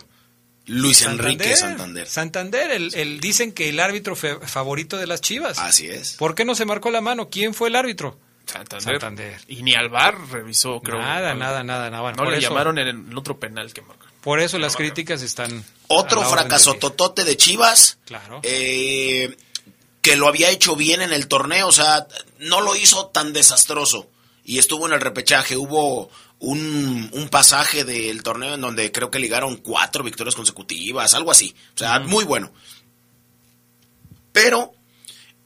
[0.67, 2.07] Luis Enrique Santander.
[2.07, 5.59] Santander, el, el- dicen que el árbitro fe- favorito de las Chivas.
[5.59, 6.13] Así es.
[6.13, 7.29] ¿Por qué no se marcó la mano?
[7.29, 8.17] ¿Quién fue el árbitro?
[8.45, 8.83] Santander.
[9.01, 9.41] Santander.
[9.47, 10.99] Y ni al VAR revisó, creo.
[10.99, 12.01] Nada, nada, nada, nada.
[12.01, 14.05] Bueno, No le eso- llamaron en el otro penal que marcó.
[14.21, 15.63] Por eso las críticas están.
[15.87, 16.79] Otro fracaso día.
[16.79, 17.99] totote de Chivas.
[18.05, 18.39] Claro.
[18.43, 19.35] eh,
[20.01, 22.07] que lo había hecho bien en el torneo, o sea,
[22.39, 24.07] no lo hizo tan desastroso.
[24.43, 25.57] Y estuvo en el repechaje.
[25.57, 31.31] Hubo un, un pasaje del torneo en donde creo que ligaron cuatro victorias consecutivas, algo
[31.31, 31.55] así.
[31.73, 32.51] O sea, muy bueno.
[34.31, 34.73] Pero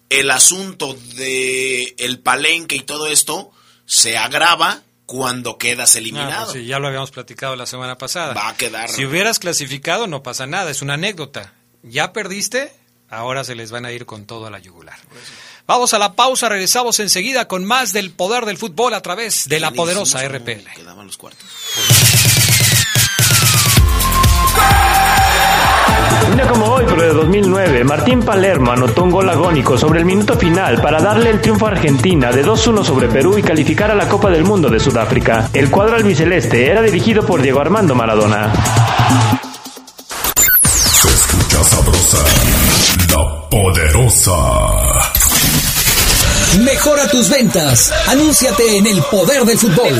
[0.09, 3.51] el asunto de el palenque y todo esto
[3.85, 6.51] se agrava cuando quedas Ah, eliminado.
[6.51, 8.33] pues sí, ya lo habíamos platicado la semana pasada.
[8.33, 8.89] Va a quedar.
[8.89, 11.53] Si hubieras clasificado, no pasa nada, es una anécdota.
[11.83, 12.71] Ya perdiste,
[13.09, 14.99] ahora se les van a ir con todo a la yugular.
[15.65, 19.59] Vamos a la pausa, regresamos enseguida con más del poder del fútbol a través de
[19.59, 20.65] la ¿Quién poderosa RPL.
[20.75, 21.45] Quedaban los cuartos.
[26.29, 30.05] Un día como hoy, pero de 2009, Martín Palermo anotó un gol agónico sobre el
[30.05, 33.95] minuto final para darle el triunfo a Argentina de 2-1 sobre Perú y calificar a
[33.95, 35.49] la Copa del Mundo de Sudáfrica.
[35.53, 38.53] El cuadro albiceleste era dirigido por Diego Armando Maradona.
[40.63, 42.23] Se escucha sabrosa,
[43.09, 44.35] la poderosa.
[46.59, 47.91] Mejora tus ventas.
[48.07, 49.99] Anúnciate en el poder del fútbol.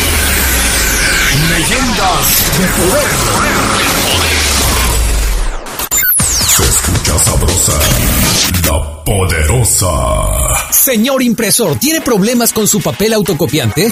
[1.51, 2.25] Leyendas
[2.57, 3.09] de poder.
[6.47, 7.73] Se escucha sabrosa,
[8.67, 10.71] la poderosa.
[10.71, 13.91] Señor impresor, ¿tiene problemas con su papel autocopiante?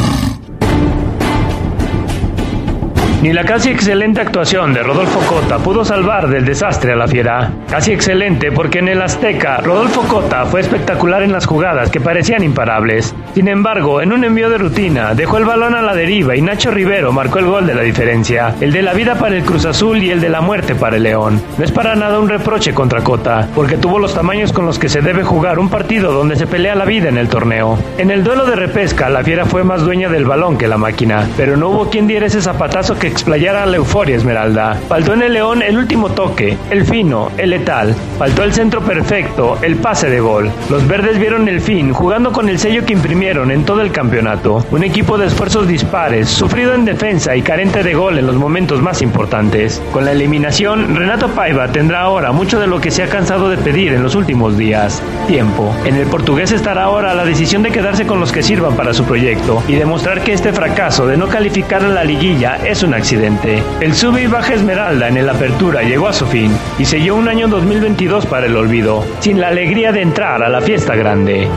[3.21, 7.51] Ni la casi excelente actuación de Rodolfo Cota pudo salvar del desastre a la fiera.
[7.69, 12.41] Casi excelente porque en el Azteca, Rodolfo Cota fue espectacular en las jugadas que parecían
[12.43, 13.13] imparables.
[13.35, 16.71] Sin embargo, en un envío de rutina, dejó el balón a la deriva y Nacho
[16.71, 18.55] Rivero marcó el gol de la diferencia.
[18.59, 21.03] El de la vida para el Cruz Azul y el de la muerte para el
[21.03, 21.39] León.
[21.59, 24.89] No es para nada un reproche contra Cota, porque tuvo los tamaños con los que
[24.89, 27.77] se debe jugar un partido donde se pelea la vida en el torneo.
[27.99, 31.27] En el duelo de repesca, la fiera fue más dueña del balón que la máquina,
[31.37, 34.75] pero no hubo quien diera ese zapatazo que explayara la euforia Esmeralda.
[34.87, 37.93] Faltó en el León el último toque, el fino, el letal.
[38.17, 40.49] Faltó el centro perfecto, el pase de gol.
[40.69, 44.65] Los verdes vieron el fin, jugando con el sello que imprimieron en todo el campeonato.
[44.71, 48.81] Un equipo de esfuerzos dispares, sufrido en defensa y carente de gol en los momentos
[48.81, 49.81] más importantes.
[49.91, 53.57] Con la eliminación, Renato Paiva tendrá ahora mucho de lo que se ha cansado de
[53.57, 55.03] pedir en los últimos días.
[55.27, 55.75] Tiempo.
[55.85, 59.03] En el portugués estará ahora la decisión de quedarse con los que sirvan para su
[59.03, 63.63] proyecto y demostrar que este fracaso de no calificar a la liguilla es un accidente.
[63.79, 67.27] El sube y baja Esmeralda en el Apertura llegó a su fin y selló un
[67.27, 71.47] año 2022 para el olvido, sin la alegría de entrar a la fiesta grande.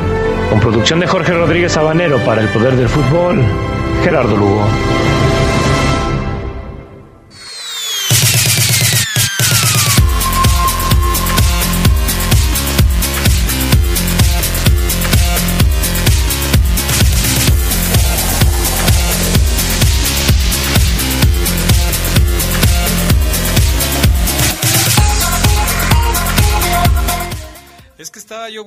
[0.49, 3.45] Con producción de Jorge Rodríguez Sabanero para El Poder del Fútbol,
[4.03, 4.67] Gerardo Lugo.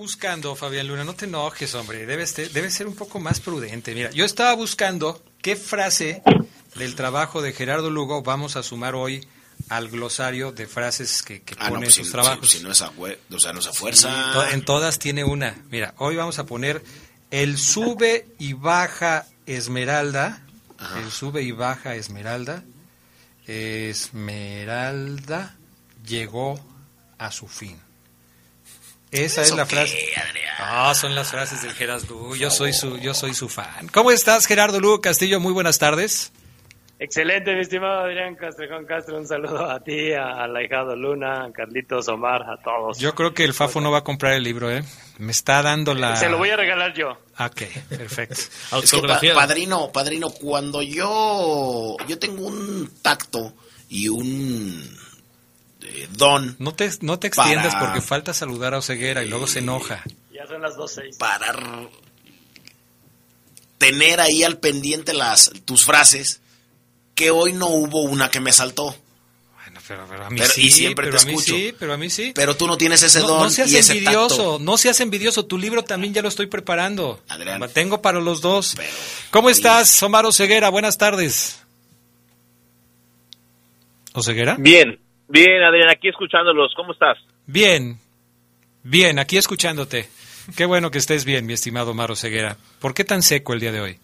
[0.08, 3.93] Buscando, Fabián Luna, no te enojes, hombre, debes, debes ser un poco más prudente.
[3.93, 6.24] Mira, yo estaba buscando qué frase
[6.76, 9.28] del trabajo de Gerardo Lugo vamos a sumar hoy
[9.68, 12.49] al glosario de frases que, que ah, pone pues en sus trabajos.
[12.49, 14.49] Si, no es a, o sea, no es a fuerza.
[14.53, 15.58] en todas tiene una.
[15.70, 16.82] Mira, hoy vamos a poner
[17.30, 20.41] el sube y baja Esmeralda.
[20.95, 22.64] El sube y baja Esmeralda.
[23.45, 24.78] Esmeralda
[26.05, 26.66] llegó
[27.18, 27.86] a su fin.
[29.12, 29.97] Esa es la frase.
[30.60, 32.36] Ah, son las frases del Gerardo Lugo.
[32.36, 33.88] Yo soy su, yo soy su fan.
[33.93, 35.39] ¿Cómo estás, Gerardo Lugo Castillo?
[35.39, 36.32] Muy buenas tardes.
[36.99, 39.18] Excelente, mi estimado Adrián Castrejón Castro.
[39.18, 42.97] Un saludo a ti, a la hijado Luna, a Carlitos, Omar, a todos.
[42.97, 44.84] Yo creo que el Fafo no va a comprar el libro, ¿eh?
[45.20, 46.16] Me está dando la...
[46.16, 47.12] Se lo voy a regalar yo.
[47.39, 48.41] Ok, perfecto.
[49.36, 51.97] padrino, padrino, cuando yo...
[52.08, 53.53] Yo tengo un tacto
[53.89, 54.97] y un
[56.11, 56.55] don.
[56.59, 60.03] No te, no te extiendas porque falta saludar a Oseguera y luego se enoja.
[60.31, 60.75] Ya son las
[61.17, 61.53] Para
[63.77, 66.41] tener ahí al pendiente las tus frases,
[67.15, 68.95] que hoy no hubo una que me saltó.
[69.53, 70.61] Bueno, pero, a mí sí.
[70.67, 71.55] Y siempre te escucho.
[71.55, 72.31] Sí, pero a mí sí.
[72.35, 73.43] Pero tú no tienes ese don.
[73.43, 75.45] No seas envidioso, no seas envidioso.
[75.45, 77.21] Tu libro también ya lo estoy preparando.
[77.27, 77.61] Adrián.
[77.73, 78.75] Tengo para los dos.
[79.31, 80.69] ¿Cómo estás, Omar Oseguera?
[80.69, 81.59] Buenas tardes.
[84.13, 84.55] ¿Oseguera?
[84.57, 86.73] Bien, Bien, Adrián, aquí escuchándolos.
[86.75, 87.17] ¿Cómo estás?
[87.45, 87.97] Bien,
[88.84, 90.09] bien, aquí escuchándote.
[90.55, 92.57] Qué bueno que estés bien, mi estimado Maro Ceguera.
[92.80, 93.99] ¿Por qué tan seco el día de hoy?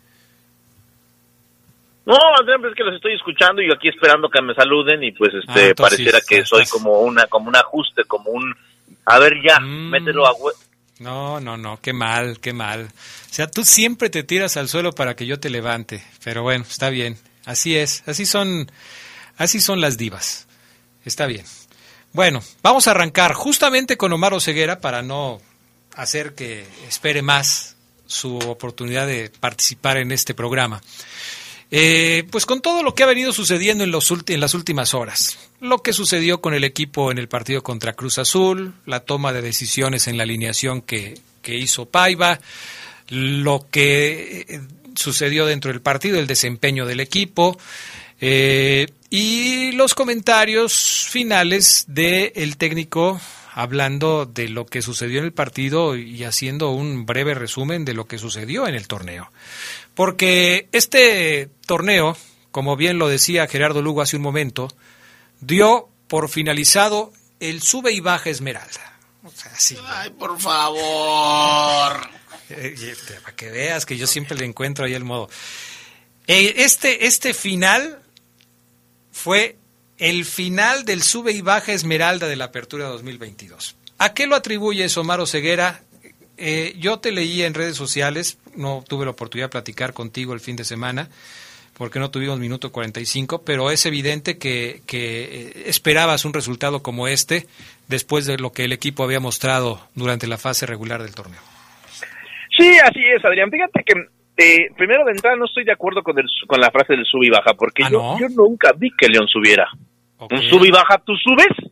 [2.05, 5.13] No, Adrián, pues es que los estoy escuchando y aquí esperando que me saluden y
[5.13, 8.53] pues este ah, pareciera que soy como una como un ajuste, como un
[9.05, 9.89] a ver ya, mm.
[9.89, 10.33] mételo a
[10.99, 12.87] No, no, no, qué mal, qué mal.
[12.87, 16.65] O sea, tú siempre te tiras al suelo para que yo te levante, pero bueno,
[16.67, 17.17] está bien.
[17.45, 18.69] Así es, así son
[19.37, 20.47] así son las divas.
[21.05, 21.45] Está bien.
[22.13, 25.41] Bueno, vamos a arrancar justamente con Omar Ceguera para no
[25.95, 27.75] hacer que espere más
[28.05, 30.81] su oportunidad de participar en este programa.
[31.71, 35.79] Eh, pues con todo lo que ha venido sucediendo en, los las últimas horas, lo
[35.79, 40.07] que sucedió con el equipo en el partido contra Cruz Azul, la toma de decisiones
[40.07, 42.39] en la alineación que, que hizo Paiva,
[43.09, 44.61] lo que eh,
[44.95, 47.57] sucedió dentro del partido, el desempeño del equipo,
[48.21, 53.21] eh, y los comentarios finales del técnico
[53.53, 58.07] hablando de lo que sucedió en el partido y haciendo un breve resumen de lo
[58.07, 59.31] que sucedió en el torneo.
[59.93, 62.17] Porque este torneo,
[62.49, 64.67] como bien lo decía Gerardo Lugo hace un momento,
[65.41, 68.97] dio por finalizado el sube y baja Esmeralda.
[69.89, 72.09] Ay, por favor.
[72.49, 72.75] Eh,
[73.23, 75.29] para que veas que yo siempre le encuentro ahí el modo.
[76.27, 78.02] Eh, este, este final
[79.13, 79.55] fue
[79.97, 83.77] el final del sube y baja Esmeralda de la Apertura 2022.
[83.99, 85.81] ¿A qué lo atribuye Omar Ceguera?
[86.37, 90.39] Eh, yo te leí en redes sociales, no tuve la oportunidad de platicar contigo el
[90.39, 91.09] fin de semana,
[91.77, 97.07] porque no tuvimos minuto 45, pero es evidente que, que eh, esperabas un resultado como
[97.07, 97.47] este
[97.87, 101.39] después de lo que el equipo había mostrado durante la fase regular del torneo.
[102.57, 103.49] Sí, así es, Adrián.
[103.51, 103.93] Fíjate que
[104.37, 107.23] Eh, primero de entrada no estoy de acuerdo con, el, con la frase del sub
[107.23, 108.19] y baja, porque ¿Ah, yo, no?
[108.19, 109.67] yo nunca vi que León subiera.
[110.19, 111.71] Un sub y baja, tú subes,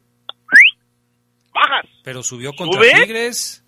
[1.54, 2.94] bajas, Pero subió contra ¿Sube?
[3.02, 3.64] Tigres.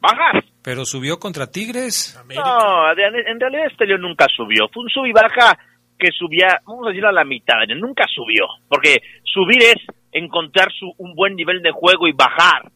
[0.00, 0.44] bajas.
[0.62, 2.18] Pero subió contra Tigres.
[2.34, 4.68] No, en realidad este León nunca subió.
[4.72, 5.58] Fue un sub y baja
[5.98, 8.46] que subía, vamos a decirlo a la mitad, nunca subió.
[8.68, 9.76] Porque subir es
[10.12, 12.70] encontrar su, un buen nivel de juego y bajar.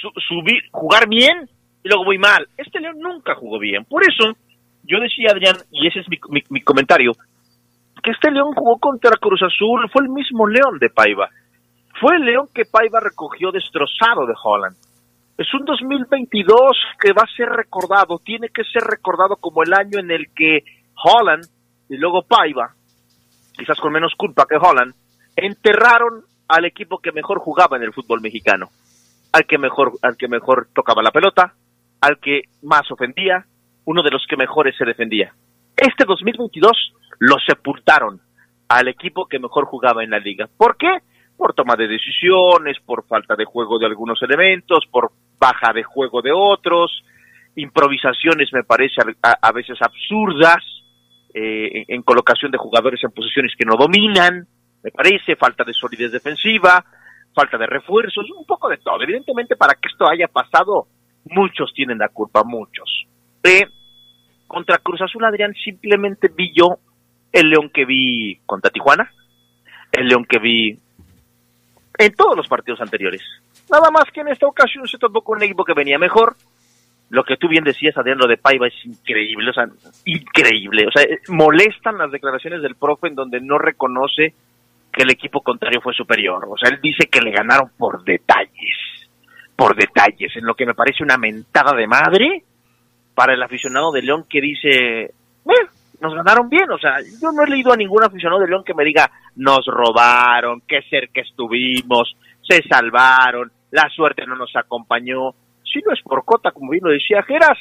[0.00, 1.48] Su- subir, jugar bien
[1.84, 2.46] y luego muy mal.
[2.56, 3.84] Este León nunca jugó bien.
[3.84, 4.32] Por eso,
[4.84, 7.12] yo decía, Adrián, y ese es mi, mi- mi comentario,
[8.02, 11.28] que este León jugó contra Cruz Azul, fue el mismo León de Paiva.
[12.00, 14.76] Fue el León que Paiva recogió destrozado de Holland.
[15.38, 16.56] Es un 2022
[17.00, 20.64] que va a ser recordado, tiene que ser recordado como el año en el que
[21.04, 21.44] Holland
[21.88, 22.74] y luego Paiva,
[23.56, 24.94] quizás con menos culpa que Holland,
[25.36, 28.68] enterraron al equipo que mejor jugaba en el fútbol mexicano,
[29.32, 31.54] al que mejor, al que mejor tocaba la pelota,
[32.02, 33.46] al que más ofendía,
[33.84, 35.32] uno de los que mejores se defendía.
[35.76, 38.20] Este 2022 lo sepultaron
[38.68, 40.48] al equipo que mejor jugaba en la liga.
[40.56, 40.98] ¿Por qué?
[41.36, 46.22] Por toma de decisiones, por falta de juego de algunos elementos, por baja de juego
[46.22, 47.04] de otros,
[47.54, 50.62] improvisaciones me parece a, veces absurdas,
[51.34, 54.46] eh, en, en colocación de jugadores en posiciones que no dominan,
[54.82, 56.84] me parece, falta de solidez defensiva,
[57.32, 59.00] falta de refuerzos, un poco de todo.
[59.02, 60.88] Evidentemente, para que esto haya pasado,
[61.24, 63.06] muchos tienen la culpa, muchos.
[63.42, 63.66] Eh,
[64.46, 66.78] contra Cruz Azul, Adrián, simplemente vi yo
[67.32, 69.10] el León que vi contra Tijuana,
[69.90, 70.78] el León que vi
[71.98, 73.22] en todos los partidos anteriores.
[73.70, 76.36] Nada más que en esta ocasión se topó con un equipo que venía mejor.
[77.10, 79.66] Lo que tú bien decías, Adrián, lo de Paiva es increíble, o sea,
[80.06, 80.86] increíble.
[80.86, 84.34] O sea, eh, molestan las declaraciones del profe en donde no reconoce
[84.92, 86.46] que el equipo contrario fue superior.
[86.48, 89.01] O sea, él dice que le ganaron por detalles,
[89.56, 92.44] por detalles, en lo que me parece una mentada de madre
[93.14, 95.66] para el aficionado de León que dice, "Eh,
[96.02, 96.70] nos ganaron bien.
[96.70, 99.64] O sea, yo no he leído a ningún aficionado de León que me diga, nos
[99.66, 105.30] robaron, qué cerca estuvimos, se salvaron, la suerte no nos acompañó.
[105.64, 107.58] Si no es por cota, como bien lo decía Geras,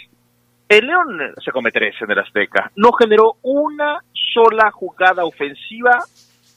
[0.67, 2.71] el León se come tres en el Azteca.
[2.75, 3.99] No generó una
[4.33, 5.99] sola jugada ofensiva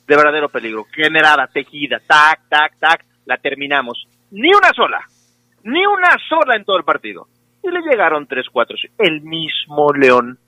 [0.06, 0.86] de verdadero peligro.
[0.90, 4.06] Generada, tejida, tac, tac, tac, la terminamos.
[4.30, 5.00] Ni una sola.
[5.64, 7.26] Ni una sola en todo el partido.
[7.62, 8.76] Y le llegaron tres, cuatro.
[8.98, 10.38] El mismo León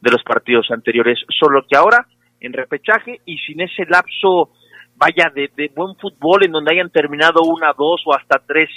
[0.00, 2.06] de los partidos anteriores, solo que ahora
[2.40, 4.50] en repechaje y sin ese lapso,
[4.96, 8.68] vaya, de, buen fútbol en donde hayan terminado una, dos o hasta tres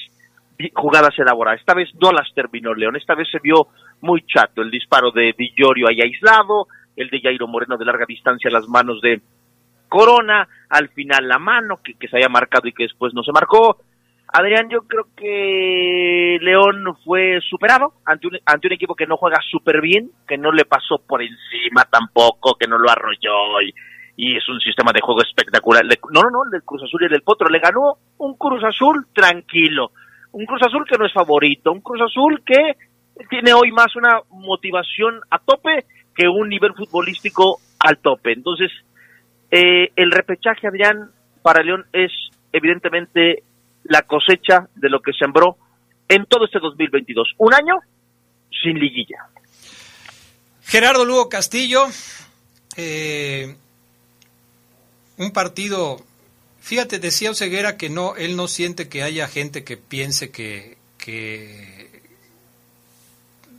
[0.74, 1.60] jugadas elaboradas.
[1.60, 3.68] Esta vez no las terminó León, esta vez se vio
[4.02, 8.06] muy chato el disparo de Di Llorio ahí aislado, el de Jairo Moreno de larga
[8.08, 9.20] distancia a las manos de
[9.90, 13.32] Corona, al final la mano que, que se había marcado y que después no se
[13.32, 13.78] marcó.
[14.38, 19.38] Adrián, yo creo que León fue superado ante un, ante un equipo que no juega
[19.50, 23.74] súper bien, que no le pasó por encima tampoco, que no lo arrolló y,
[24.18, 25.86] y es un sistema de juego espectacular.
[26.12, 28.62] No, no, no, el del Cruz Azul y el del Potro le ganó un Cruz
[28.66, 29.92] Azul tranquilo,
[30.34, 32.76] un Cruz Azul que no es favorito, un Cruz Azul que
[33.30, 38.34] tiene hoy más una motivación a tope que un nivel futbolístico al tope.
[38.34, 38.70] Entonces,
[39.50, 41.12] eh, el repechaje, Adrián,
[41.42, 42.12] para León es
[42.52, 43.44] evidentemente
[43.86, 45.58] la cosecha de lo que sembró
[46.08, 47.34] en todo este 2022.
[47.38, 47.80] Un año
[48.64, 49.28] sin liguilla.
[50.64, 51.86] Gerardo Lugo Castillo,
[52.76, 53.56] eh,
[55.18, 55.98] un partido,
[56.60, 62.02] fíjate, decía Oseguera que no, él no siente que haya gente que piense que, que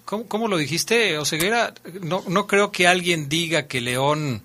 [0.05, 1.73] ¿cómo, cómo lo dijiste, Oseguera?
[2.01, 4.43] No, no creo que alguien diga que León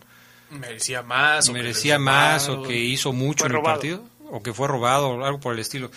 [0.51, 1.49] Merecía más.
[1.49, 5.09] o que merecía más o que hizo mucho en el partido o que fue robado
[5.09, 5.91] o algo por el estilo.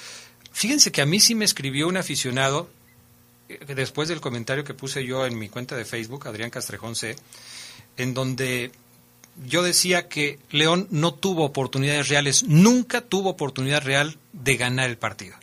[0.53, 2.69] Fíjense que a mí sí me escribió un aficionado
[3.49, 7.17] eh, después del comentario que puse yo en mi cuenta de Facebook, Adrián Castrejón C,
[7.97, 8.73] en donde
[9.47, 14.99] yo decía que León no tuvo oportunidades reales, nunca tuvo oportunidad real de ganar el
[14.99, 15.37] partido.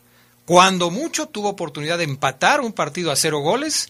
[0.46, 3.90] Cuando mucho tuvo oportunidad de empatar un partido a cero goles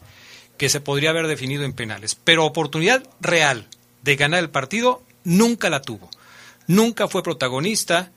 [0.58, 3.68] que se podría haber definido en penales, pero oportunidad real
[4.04, 6.10] de ganar el partido nunca la tuvo.
[6.68, 8.12] Nunca fue protagonista,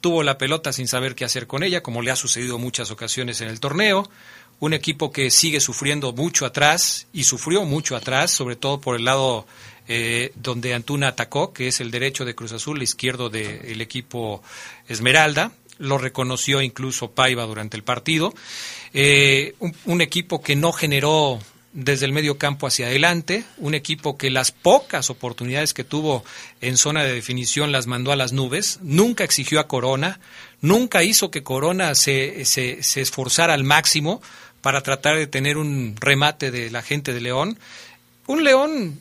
[0.00, 3.40] tuvo la pelota sin saber qué hacer con ella, como le ha sucedido muchas ocasiones
[3.40, 4.08] en el torneo.
[4.58, 9.04] Un equipo que sigue sufriendo mucho atrás y sufrió mucho atrás, sobre todo por el
[9.04, 9.46] lado
[9.88, 14.42] eh, donde Antuna atacó, que es el derecho de Cruz Azul, el izquierdo del equipo
[14.88, 15.52] Esmeralda.
[15.78, 18.32] Lo reconoció incluso Paiva durante el partido.
[18.94, 21.38] Eh, un, un equipo que no generó
[21.76, 26.24] desde el medio campo hacia adelante, un equipo que las pocas oportunidades que tuvo
[26.62, 30.18] en zona de definición las mandó a las nubes, nunca exigió a Corona,
[30.62, 34.22] nunca hizo que Corona se, se, esforzara al máximo
[34.62, 37.58] para tratar de tener un remate de la gente de León.
[38.26, 38.98] un León,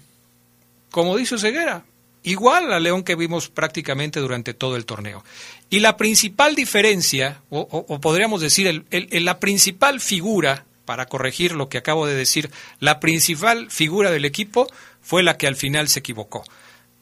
[0.92, 1.86] como dice Ceguera,
[2.24, 5.24] igual al León que vimos prácticamente durante todo el torneo.
[5.70, 12.06] Y la principal diferencia, o, podríamos decir, la principal figura, para corregir lo que acabo
[12.06, 14.68] de decir, la principal figura del equipo
[15.02, 16.44] fue la que al final se equivocó.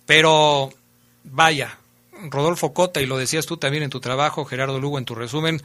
[0.06, 0.74] Pero
[1.24, 1.78] vaya,
[2.30, 5.62] Rodolfo Cota, y lo decías tú también en tu trabajo, Gerardo Lugo, en tu resumen,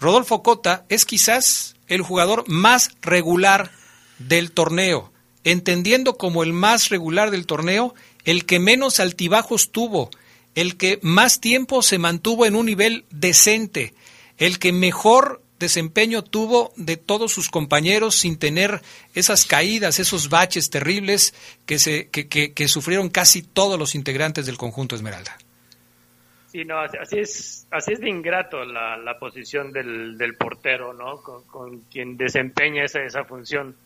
[0.00, 3.70] Rodolfo Cota es quizás el jugador más regular
[4.18, 5.12] del torneo,
[5.44, 7.94] entendiendo como el más regular del torneo
[8.24, 10.10] el que menos altibajos tuvo,
[10.54, 13.94] el que más tiempo se mantuvo en un nivel decente,
[14.38, 18.80] el que mejor desempeño tuvo de todos sus compañeros sin tener
[19.14, 21.34] esas caídas, esos baches terribles
[21.66, 25.36] que, se, que, que, sufrieron casi todos los integrantes del conjunto Esmeralda.
[26.48, 31.22] Sí, no, así es, así es de ingrato la, la posición del, del portero, ¿no?
[31.22, 33.76] Con, quien desempeña esa, esa función.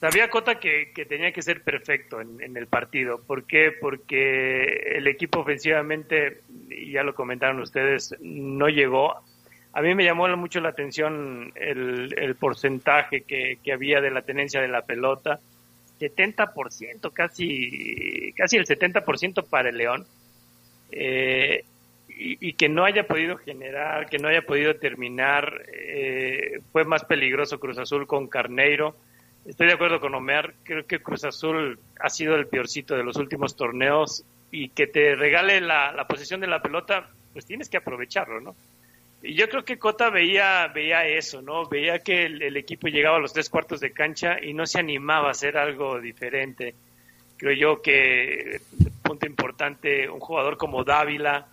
[0.00, 3.20] Sabía Cota que, que tenía que ser perfecto en, en, el partido.
[3.20, 3.72] ¿Por qué?
[3.78, 6.42] Porque el equipo ofensivamente,
[6.90, 9.22] ya lo comentaron ustedes, no llegó.
[9.72, 14.68] A mí me llamó mucho la atención el, porcentaje que, había de la tenencia de
[14.68, 15.38] la pelota.
[16.00, 20.06] 70%, casi, casi el 70% para el León.
[20.90, 21.64] Eh,
[22.18, 27.60] y, que no haya podido generar, que no haya podido terminar, eh, fue más peligroso
[27.60, 28.96] Cruz Azul con Carneiro.
[29.44, 33.16] Estoy de acuerdo con Omer, creo que Cruz Azul ha sido el peorcito de los
[33.16, 37.76] últimos torneos y que te regale la, la posición de la pelota, pues tienes que
[37.76, 38.56] aprovecharlo, ¿no?
[39.26, 41.66] Y yo creo que Cota veía, veía eso, ¿no?
[41.66, 45.28] Veía que el, equipo llegaba a los tres cuartos de cancha y no se animaba
[45.28, 46.74] a hacer algo diferente.
[47.36, 48.60] Creo yo que,
[49.02, 51.48] punto importante, un jugador como Dávila,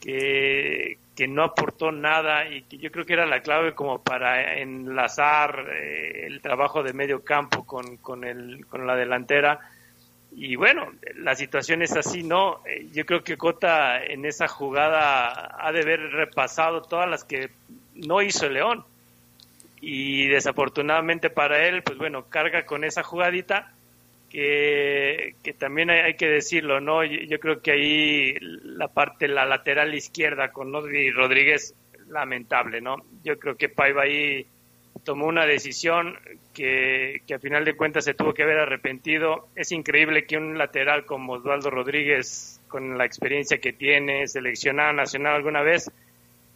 [0.00, 4.58] que, que no aportó nada y que yo creo que era la clave como para
[4.58, 9.60] enlazar eh, el trabajo de medio campo con, con, el, con la delantera.
[10.34, 12.60] Y bueno, la situación es así, ¿no?
[12.66, 17.50] Eh, yo creo que Cota en esa jugada ha de haber repasado todas las que
[17.94, 18.84] no hizo el León.
[19.80, 23.72] Y desafortunadamente para él, pues bueno, carga con esa jugadita
[24.30, 27.04] que, que también hay, que decirlo, ¿no?
[27.04, 31.74] Yo, creo que ahí la parte, la lateral izquierda con Rodríguez,
[32.08, 32.96] lamentable, ¿no?
[33.24, 34.46] Yo creo que Paiva ahí
[35.04, 36.18] tomó una decisión
[36.54, 39.48] que, que a final de cuentas se tuvo que haber arrepentido.
[39.56, 45.34] Es increíble que un lateral como Osvaldo Rodríguez, con la experiencia que tiene, seleccionada nacional
[45.34, 45.90] alguna vez,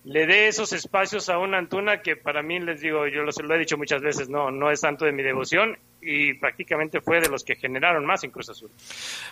[0.05, 3.55] le dé esos espacios a una Antuna que para mí, les digo, yo lo, lo
[3.55, 5.77] he dicho muchas veces, no, no es tanto de mi devoción
[6.07, 8.71] y prácticamente fue de los que generaron más en Cruz Azul.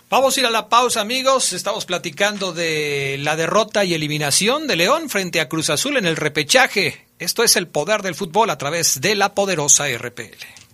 [0.09, 1.53] Vamos a ir a la pausa, amigos.
[1.53, 6.17] Estamos platicando de la derrota y eliminación de León frente a Cruz Azul en el
[6.17, 7.05] repechaje.
[7.17, 10.64] Esto es el poder del fútbol a través de la poderosa RPL.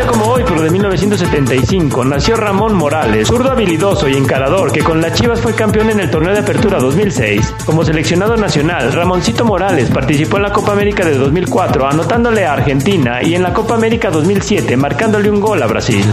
[0.00, 5.00] Día como hoy, pero de 1975, nació Ramón Morales, zurdo habilidoso y encarador que con
[5.00, 7.54] las Chivas fue campeón en el torneo de apertura 2006.
[7.66, 13.22] Como seleccionado nacional, Ramoncito Morales participó en la Copa América de 2004, anotándole a Argentina
[13.22, 16.04] y en la Copa América 2007, marcándole un gol a Brasil.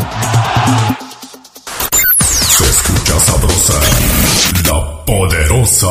[2.22, 3.74] Se escucha sabrosa,
[4.66, 5.88] la poderosa.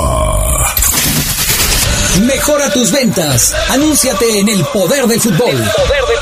[2.23, 3.55] Mejora tus ventas.
[3.71, 5.51] Anúnciate en el poder del fútbol.
[5.51, 6.16] El poder del fútbol.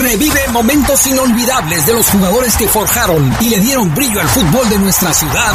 [0.00, 4.80] Revive momentos inolvidables de los jugadores que forjaron y le dieron brillo al fútbol de
[4.80, 5.54] nuestra ciudad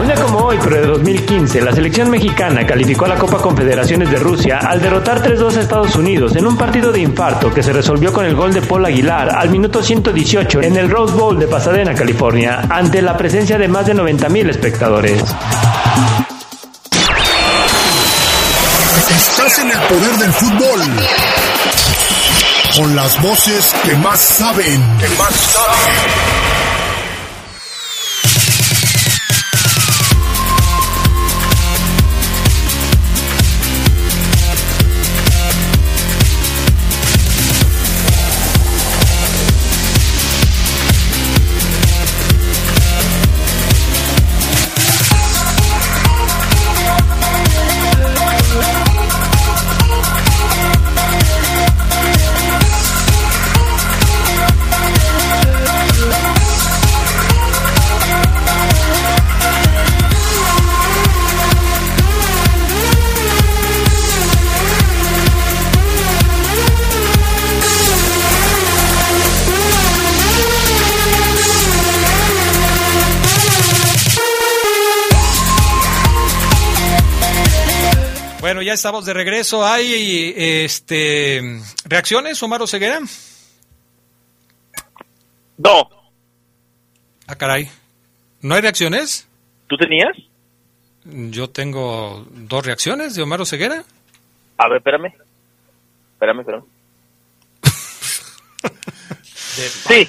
[0.00, 4.10] Un día como hoy, pero de 2015, la selección mexicana calificó a la Copa Confederaciones
[4.10, 7.72] de Rusia al derrotar 3-2 a Estados Unidos en un partido de infarto que se
[7.72, 11.46] resolvió con el gol de Paul Aguilar al minuto 118 en el Rose Bowl de
[11.46, 15.22] Pasadena, California, ante la presencia de más de 90.000 espectadores.
[19.10, 20.80] Estás en el poder del fútbol.
[22.76, 24.98] Con las voces que más saben.
[24.98, 26.55] Que más saben.
[78.76, 79.66] Estamos de regreso.
[79.66, 83.00] ¿Hay este, reacciones, Omar Ceguera?
[85.58, 85.88] No.
[87.26, 87.68] Ah, caray.
[88.42, 89.26] ¿No hay reacciones?
[89.66, 90.16] ¿Tú tenías?
[91.04, 93.84] Yo tengo dos reacciones de Omar Ceguera.
[94.58, 95.12] A ver, espérame.
[96.12, 96.64] Espérame, espérame.
[99.12, 100.06] sí.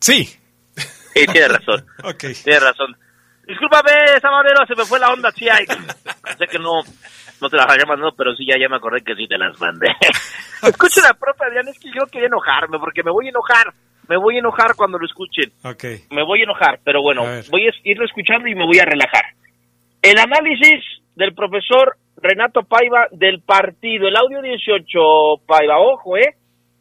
[0.00, 0.38] Sí.
[1.14, 1.86] Sí, tienes razón.
[2.04, 2.24] ok.
[2.44, 2.96] Tienes razón.
[3.48, 5.64] Discúlpame, Sabanero, se me fue la onda, sí hay.
[5.64, 6.82] Sé que no,
[7.40, 9.58] no te las había mandado, pero sí, ya, ya me acordé que sí te las
[9.58, 9.88] mandé.
[10.62, 13.72] Escuchen la profe Adrián, es que yo quería enojarme, porque me voy a enojar.
[14.06, 15.50] Me voy a enojar cuando lo escuchen.
[15.64, 15.84] Ok.
[16.10, 19.24] Me voy a enojar, pero bueno, voy a irlo escuchando y me voy a relajar.
[20.02, 20.84] El análisis
[21.16, 26.36] del profesor Renato Paiva del partido, el audio 18, Paiva, ojo, ¿eh?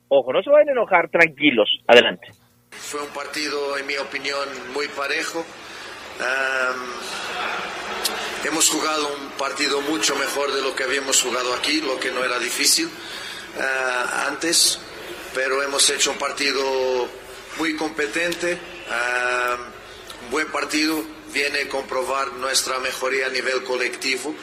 [0.09, 1.69] Ojo, no se vayan a enojar, tranquilos.
[1.87, 2.27] Adelante.
[2.71, 5.43] Fue un partido, en mi opinión, muy parejo.
[6.19, 6.87] Um,
[8.43, 12.23] hemos jugado un partido mucho mejor de lo que habíamos jugado aquí, lo que no
[12.23, 14.79] era difícil uh, antes,
[15.35, 17.07] pero hemos hecho un partido
[17.57, 24.33] muy competente, uh, un buen partido, viene a comprobar nuestra mejoría a nivel colectivo.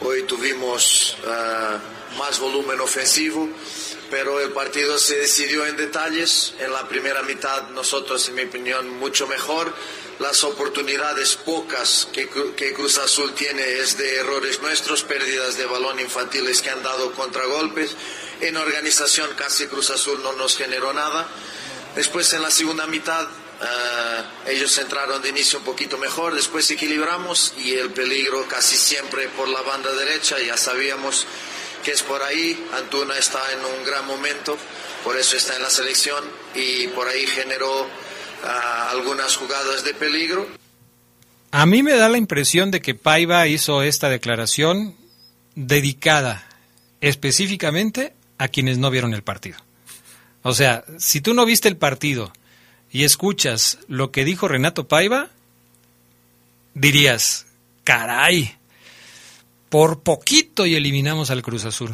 [0.00, 3.48] Hoy tuvimos uh, más volumen ofensivo,
[4.10, 6.54] pero el partido se decidió en detalles.
[6.58, 9.72] En la primera mitad nosotros, en mi opinión, mucho mejor
[10.18, 16.00] las oportunidades pocas que, que, Cruz Azul tiene es de errores nuestros, pérdidas de balón
[16.00, 17.94] infantiles que han dado contragolpes.
[18.40, 21.28] En organización casi Cruz Azul no nos generó nada.
[21.94, 27.54] Después en la segunda mitad uh, ellos entraron de inicio un poquito mejor, después equilibramos
[27.58, 31.26] y el peligro casi siempre por la banda derecha, ya sabíamos
[31.84, 32.66] que es por ahí.
[32.76, 34.56] Antuna está en un gran momento,
[35.04, 36.24] por eso está en la selección
[36.54, 37.86] y por ahí generó
[38.44, 40.46] a algunas jugadas de peligro.
[41.50, 44.96] A mí me da la impresión de que Paiva hizo esta declaración
[45.54, 46.46] dedicada
[47.00, 49.58] específicamente a quienes no vieron el partido.
[50.42, 52.32] O sea, si tú no viste el partido
[52.90, 55.30] y escuchas lo que dijo Renato Paiva,
[56.74, 57.46] dirías,
[57.84, 58.57] caray,
[59.68, 61.90] por poquito y eliminamos al Cruz Azul.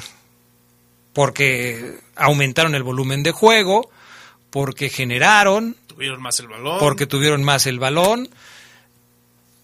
[1.12, 3.90] Porque aumentaron el volumen de juego,
[4.50, 6.78] porque generaron, Tuvieron más el balón.
[6.80, 8.28] Porque tuvieron más el balón.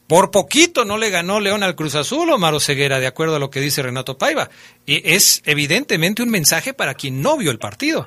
[0.06, 3.50] Por poquito no le ganó León al Cruz Azul, Omar Ceguera, de acuerdo a lo
[3.50, 4.48] que dice Renato Paiva.
[4.86, 8.06] Y es evidentemente un mensaje para quien no vio el partido.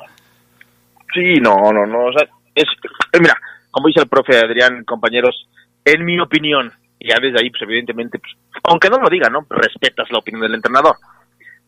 [1.13, 2.05] Sí, no, no, no.
[2.05, 2.65] O sea, es,
[3.13, 3.37] eh, mira,
[3.71, 5.47] como dice el profe Adrián, compañeros,
[5.85, 6.71] en mi opinión,
[7.03, 8.31] y ya desde ahí, pues evidentemente, pues,
[8.63, 9.45] aunque no lo diga, ¿no?
[9.49, 10.95] Respetas la opinión del entrenador.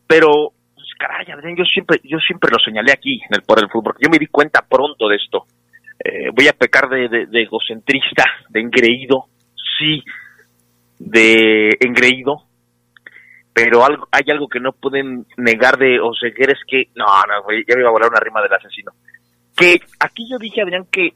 [0.08, 3.72] Pero, pues, caray, Adrián, yo siempre, yo siempre lo señalé aquí en el Poder del
[3.72, 5.46] Fútbol, yo me di cuenta pronto de esto
[6.04, 9.26] eh, voy a pecar de, de, egocentrista, de engreído,
[9.78, 10.04] sí,
[11.00, 12.44] de engreído,
[13.54, 17.76] pero algo, hay algo que no pueden negar de Oseguera es que, no, no, ya
[17.76, 18.92] me iba a volar una rima del asesino,
[19.56, 21.14] que aquí yo dije, Adrián, que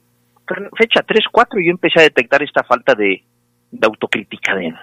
[0.78, 3.24] fecha 3-4 yo empecé a detectar esta falta de,
[3.72, 4.74] de autocrítica de,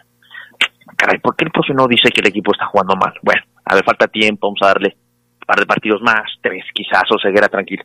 [0.97, 3.15] caray, ¿por qué el profe no dice que el equipo está jugando mal?
[3.23, 4.97] Bueno, a ver, falta tiempo, vamos a darle
[5.35, 7.85] un par de partidos más, tres quizás, Oseguera tranquilo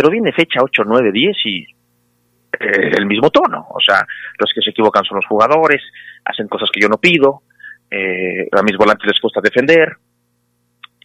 [0.00, 3.66] pero viene fecha 8, 9, 10 y eh, el mismo tono.
[3.68, 4.00] O sea,
[4.38, 5.82] los que se equivocan son los jugadores,
[6.24, 7.42] hacen cosas que yo no pido,
[7.90, 9.96] eh, a mis volantes les cuesta defender.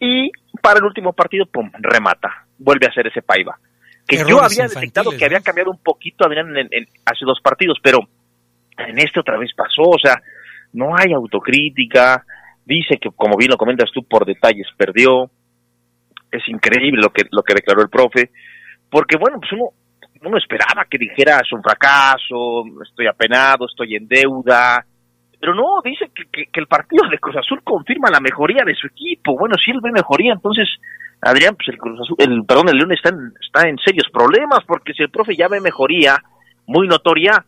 [0.00, 0.30] Y
[0.62, 2.46] para el último partido, pum, remata.
[2.58, 3.58] Vuelve a ser ese Paiva.
[4.06, 7.98] Que yo había detectado que había cambiado un poquito Adrián en, hace dos partidos, pero
[8.78, 10.20] En este otra vez pasó, o sea,
[10.72, 12.24] no hay autocrítica,
[12.64, 15.30] dice que como bien lo comentas tú por detalles perdió,
[16.30, 18.30] es increíble lo que lo que declaró el profe,
[18.90, 19.70] porque bueno, pues uno
[20.22, 24.84] uno esperaba que dijera es un fracaso, estoy apenado, estoy en deuda,
[25.38, 28.86] pero no, dice que, que, el partido de Cruz Azul confirma la mejoría de su
[28.86, 29.36] equipo.
[29.38, 30.68] Bueno, si él ve mejoría, entonces
[31.20, 34.60] Adrián, pues el Cruz Azul, el perdón, el León está en, está en serios problemas,
[34.66, 36.16] porque si el profe ya ve mejoría
[36.66, 37.44] muy notoria,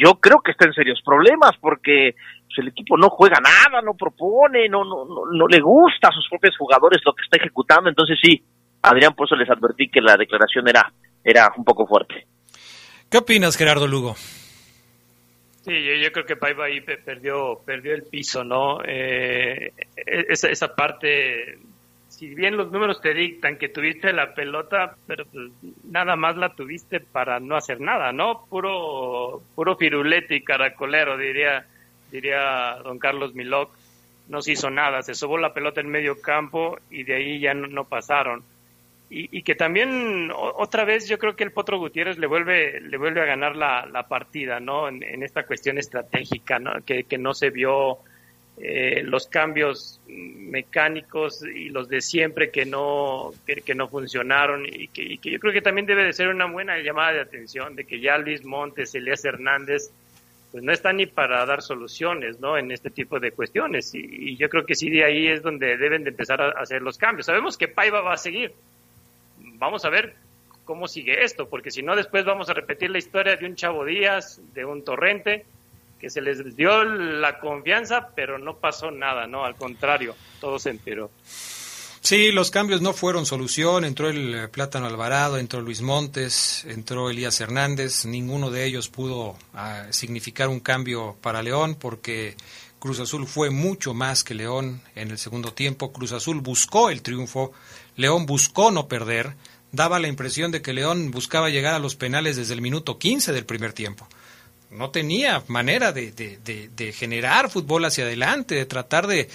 [0.00, 2.14] yo creo que está en serios problemas, porque
[2.46, 6.12] pues, el equipo no juega nada, no propone, no, no, no, no le gusta a
[6.12, 8.42] sus propios jugadores lo que está ejecutando, entonces sí,
[8.82, 10.92] Adrián, por eso les advertí que la declaración era
[11.24, 12.26] era un poco fuerte.
[13.10, 14.14] ¿Qué opinas, Gerardo Lugo?
[15.62, 18.82] Sí, yo, creo que Paiva ahí perdió, perdió el piso, ¿no?
[18.84, 21.58] Eh, e-, esa, esa parte,
[22.18, 25.50] si bien los números te dictan que tuviste la pelota, pero pues,
[25.84, 28.44] nada más la tuviste para no hacer nada, ¿no?
[28.48, 31.66] Puro, puro firulete y caracolero, diría,
[32.10, 33.70] diría don Carlos Miloc.
[34.28, 37.54] No se hizo nada, se sobó la pelota en medio campo y de ahí ya
[37.54, 38.42] no pasaron
[39.10, 43.22] y, que también otra vez yo creo que el Potro Gutiérrez le vuelve le vuelve
[43.22, 46.72] a ganar la, la partida no en, esta cuestión estratégica ¿no?
[46.84, 47.98] Que, que no se vio
[48.60, 55.02] eh, los cambios mecánicos y los de siempre que no que, no funcionaron y que,
[55.02, 57.84] y que, yo creo que también debe de ser una buena llamada de atención de
[57.84, 59.90] que ya Luis Montes Elías Hernández
[60.50, 63.94] pues no están ni para dar soluciones no en este tipo de cuestiones.
[63.94, 66.96] Y, yo creo que sí de ahí es donde deben de empezar a hacer los
[66.96, 67.26] cambios.
[67.26, 68.52] Sabemos que Paiva va a seguir.
[69.38, 70.14] Vamos a ver
[70.64, 73.84] cómo sigue esto, porque si no después vamos a repetir la historia de un Chavo
[73.84, 75.44] Díaz, de un Torrente,
[75.98, 79.44] que se les dio la confianza, pero no pasó nada, ¿no?
[79.44, 81.10] Al contrario, todo se enteró.
[82.00, 83.84] Sí, los cambios no fueron solución.
[83.84, 88.06] Entró el eh, Plátano Alvarado, entró Luis Montes, entró Elías Hernández.
[88.06, 92.36] Ninguno de ellos pudo ah, significar un cambio para León porque
[92.78, 95.92] Cruz Azul fue mucho más que León en el segundo tiempo.
[95.92, 97.52] Cruz Azul buscó el triunfo,
[97.96, 99.34] León buscó no perder,
[99.72, 103.32] daba la impresión de que León buscaba llegar a los penales desde el minuto 15
[103.32, 104.08] del primer tiempo.
[104.70, 109.28] No tenía manera de, de, generar fútbol hacia adelante, de tratar de,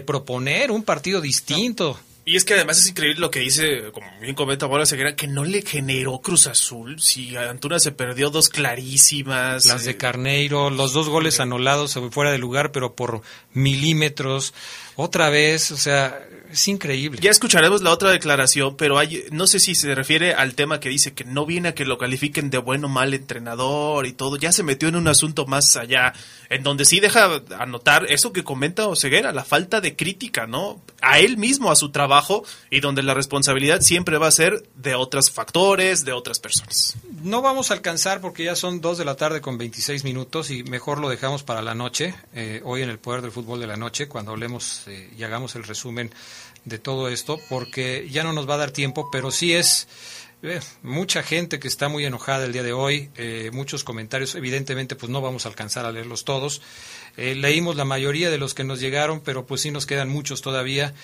[0.00, 1.98] proponer un partido distinto.
[2.24, 5.26] Y es que además es increíble lo que dice, como bien comenta Bola Ceguera, que
[5.26, 7.00] no le generó Cruz Azul.
[7.00, 9.66] Si Antuna se perdió dos clarísimas.
[9.66, 13.22] Las de eh, Carneiro, los dos goles anulados fuera de lugar, pero por
[13.54, 14.54] milímetros.
[14.94, 17.18] Otra vez, o sea, es increíble.
[17.22, 20.88] Ya escucharemos la otra declaración, pero hay, no sé si se refiere al tema que
[20.88, 24.36] dice que no viene a que lo califiquen de bueno o mal entrenador y todo.
[24.36, 26.12] Ya se metió en un asunto más allá,
[26.50, 30.82] en donde sí deja anotar eso que comenta Oseguera, la falta de crítica, ¿no?
[31.00, 34.94] A él mismo, a su trabajo, y donde la responsabilidad siempre va a ser de
[34.94, 36.96] otros factores, de otras personas.
[37.22, 40.64] No vamos a alcanzar porque ya son dos de la tarde con 26 minutos y
[40.64, 43.76] mejor lo dejamos para la noche, eh, hoy en el Poder del Fútbol de la
[43.76, 46.12] Noche, cuando hablemos eh, y hagamos el resumen
[46.64, 49.88] de todo esto, porque ya no nos va a dar tiempo, pero sí es
[50.42, 54.96] eh, mucha gente que está muy enojada el día de hoy, eh, muchos comentarios, evidentemente
[54.96, 56.62] pues no vamos a alcanzar a leerlos todos.
[57.16, 60.42] Eh, leímos la mayoría de los que nos llegaron, pero pues sí nos quedan muchos
[60.42, 60.94] todavía.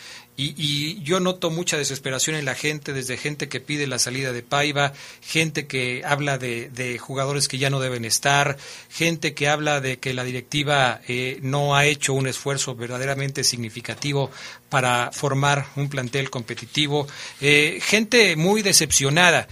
[0.40, 4.44] Y, yo noto mucha desesperación en la gente, desde gente que pide la salida de
[4.44, 8.56] Paiva, gente que habla de, jugadores que ya no deben estar,
[8.88, 14.30] gente que habla de que la directiva eh, no ha hecho un esfuerzo verdaderamente significativo
[14.68, 17.08] para formar un plantel competitivo,
[17.40, 19.48] eh, gente muy decepcionada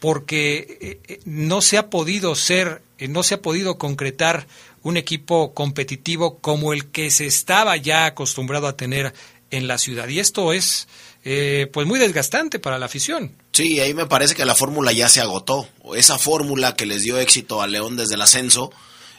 [0.00, 4.46] porque eh, no se ha podido ser, no se ha podido concretar
[4.86, 9.12] un equipo competitivo como el que se estaba ya acostumbrado a tener
[9.50, 10.06] en la ciudad.
[10.06, 10.86] Y esto es
[11.24, 13.32] eh, pues muy desgastante para la afición.
[13.50, 15.68] Sí, ahí me parece que la fórmula ya se agotó.
[15.96, 18.70] Esa fórmula que les dio éxito a León desde el ascenso,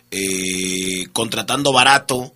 [0.10, 2.34] eh, contratando barato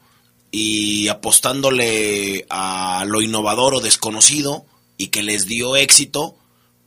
[0.52, 4.66] y apostándole a lo innovador o desconocido
[4.98, 6.36] y que les dio éxito,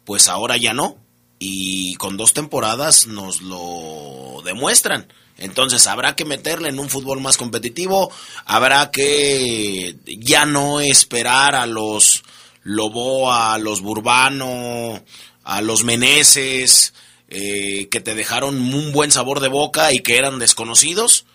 [0.05, 0.99] pues ahora ya no.
[1.39, 5.09] Y con dos temporadas nos lo demuestran.
[5.39, 8.13] Entonces habrá que meterle en un fútbol más competitivo,
[8.45, 12.23] habrá que ya no esperar a los
[12.63, 15.03] Lobo, a los Burbano,
[15.43, 16.95] a los Meneses,
[17.29, 21.27] eh, que te dejaron un buen sabor de boca y que eran desconocidos,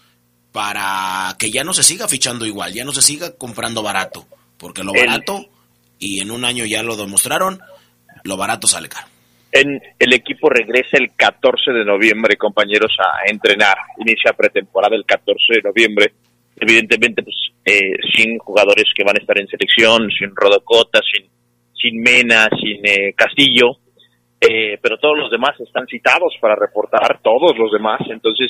[0.52, 4.28] para que ya no se siga fichando igual, ya no se siga comprando barato,
[4.58, 5.48] porque lo barato,
[6.00, 7.62] y en un año ya lo demostraron,
[8.24, 9.08] lo barato sale caro.
[9.52, 13.78] En, el equipo regresa el 14 de noviembre, compañeros, a entrenar.
[13.98, 16.14] Inicia pretemporada el 14 de noviembre.
[16.56, 17.36] Evidentemente, pues,
[17.66, 21.30] eh, sin jugadores que van a estar en selección, sin Rodocota, sin,
[21.74, 23.78] sin Mena, sin eh, Castillo.
[24.42, 28.00] Eh, pero todos los demás están citados para reportar, todos los demás.
[28.10, 28.50] Entonces,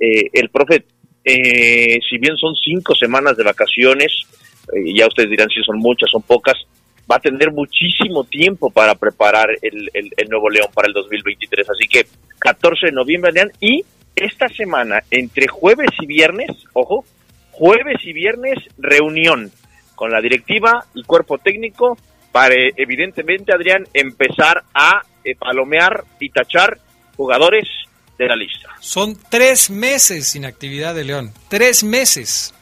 [0.00, 0.84] eh, el profe,
[1.24, 4.12] eh, si bien son cinco semanas de vacaciones,
[4.72, 6.56] eh, ya ustedes dirán si son muchas, son pocas,
[7.10, 9.90] va a tener muchísimo tiempo para preparar el,
[10.28, 11.68] Nuevo León para el 2023.
[11.70, 12.06] Así que
[12.38, 13.84] 14 de noviembre, Adrián, y
[14.14, 17.04] esta semana, entre jueves y viernes, ojo,
[17.50, 19.50] jueves y viernes, reunión
[19.94, 21.98] con la directiva y cuerpo técnico
[22.32, 26.78] para, evidentemente, Adrián, empezar a eh, palomear y tachar
[27.16, 27.68] jugadores
[28.18, 28.68] de la lista.
[28.80, 31.32] Son tres meses sin actividad de León.
[31.48, 32.54] Tres meses.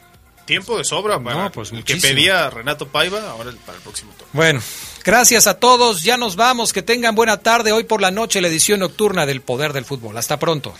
[0.48, 4.12] Tiempo de sobra para No, pues el que pedía Renato Paiva, ahora para el próximo
[4.12, 4.28] turno.
[4.32, 4.62] Bueno,
[5.04, 6.00] gracias a todos.
[6.00, 6.72] Ya nos vamos.
[6.72, 7.70] Que tengan buena tarde.
[7.70, 10.16] Hoy por la noche la edición nocturna del Poder del Fútbol.
[10.16, 10.72] Hasta pronto.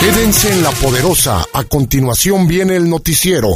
[0.00, 1.46] Quédense en la poderosa.
[1.52, 3.50] A continuación viene el noticiero.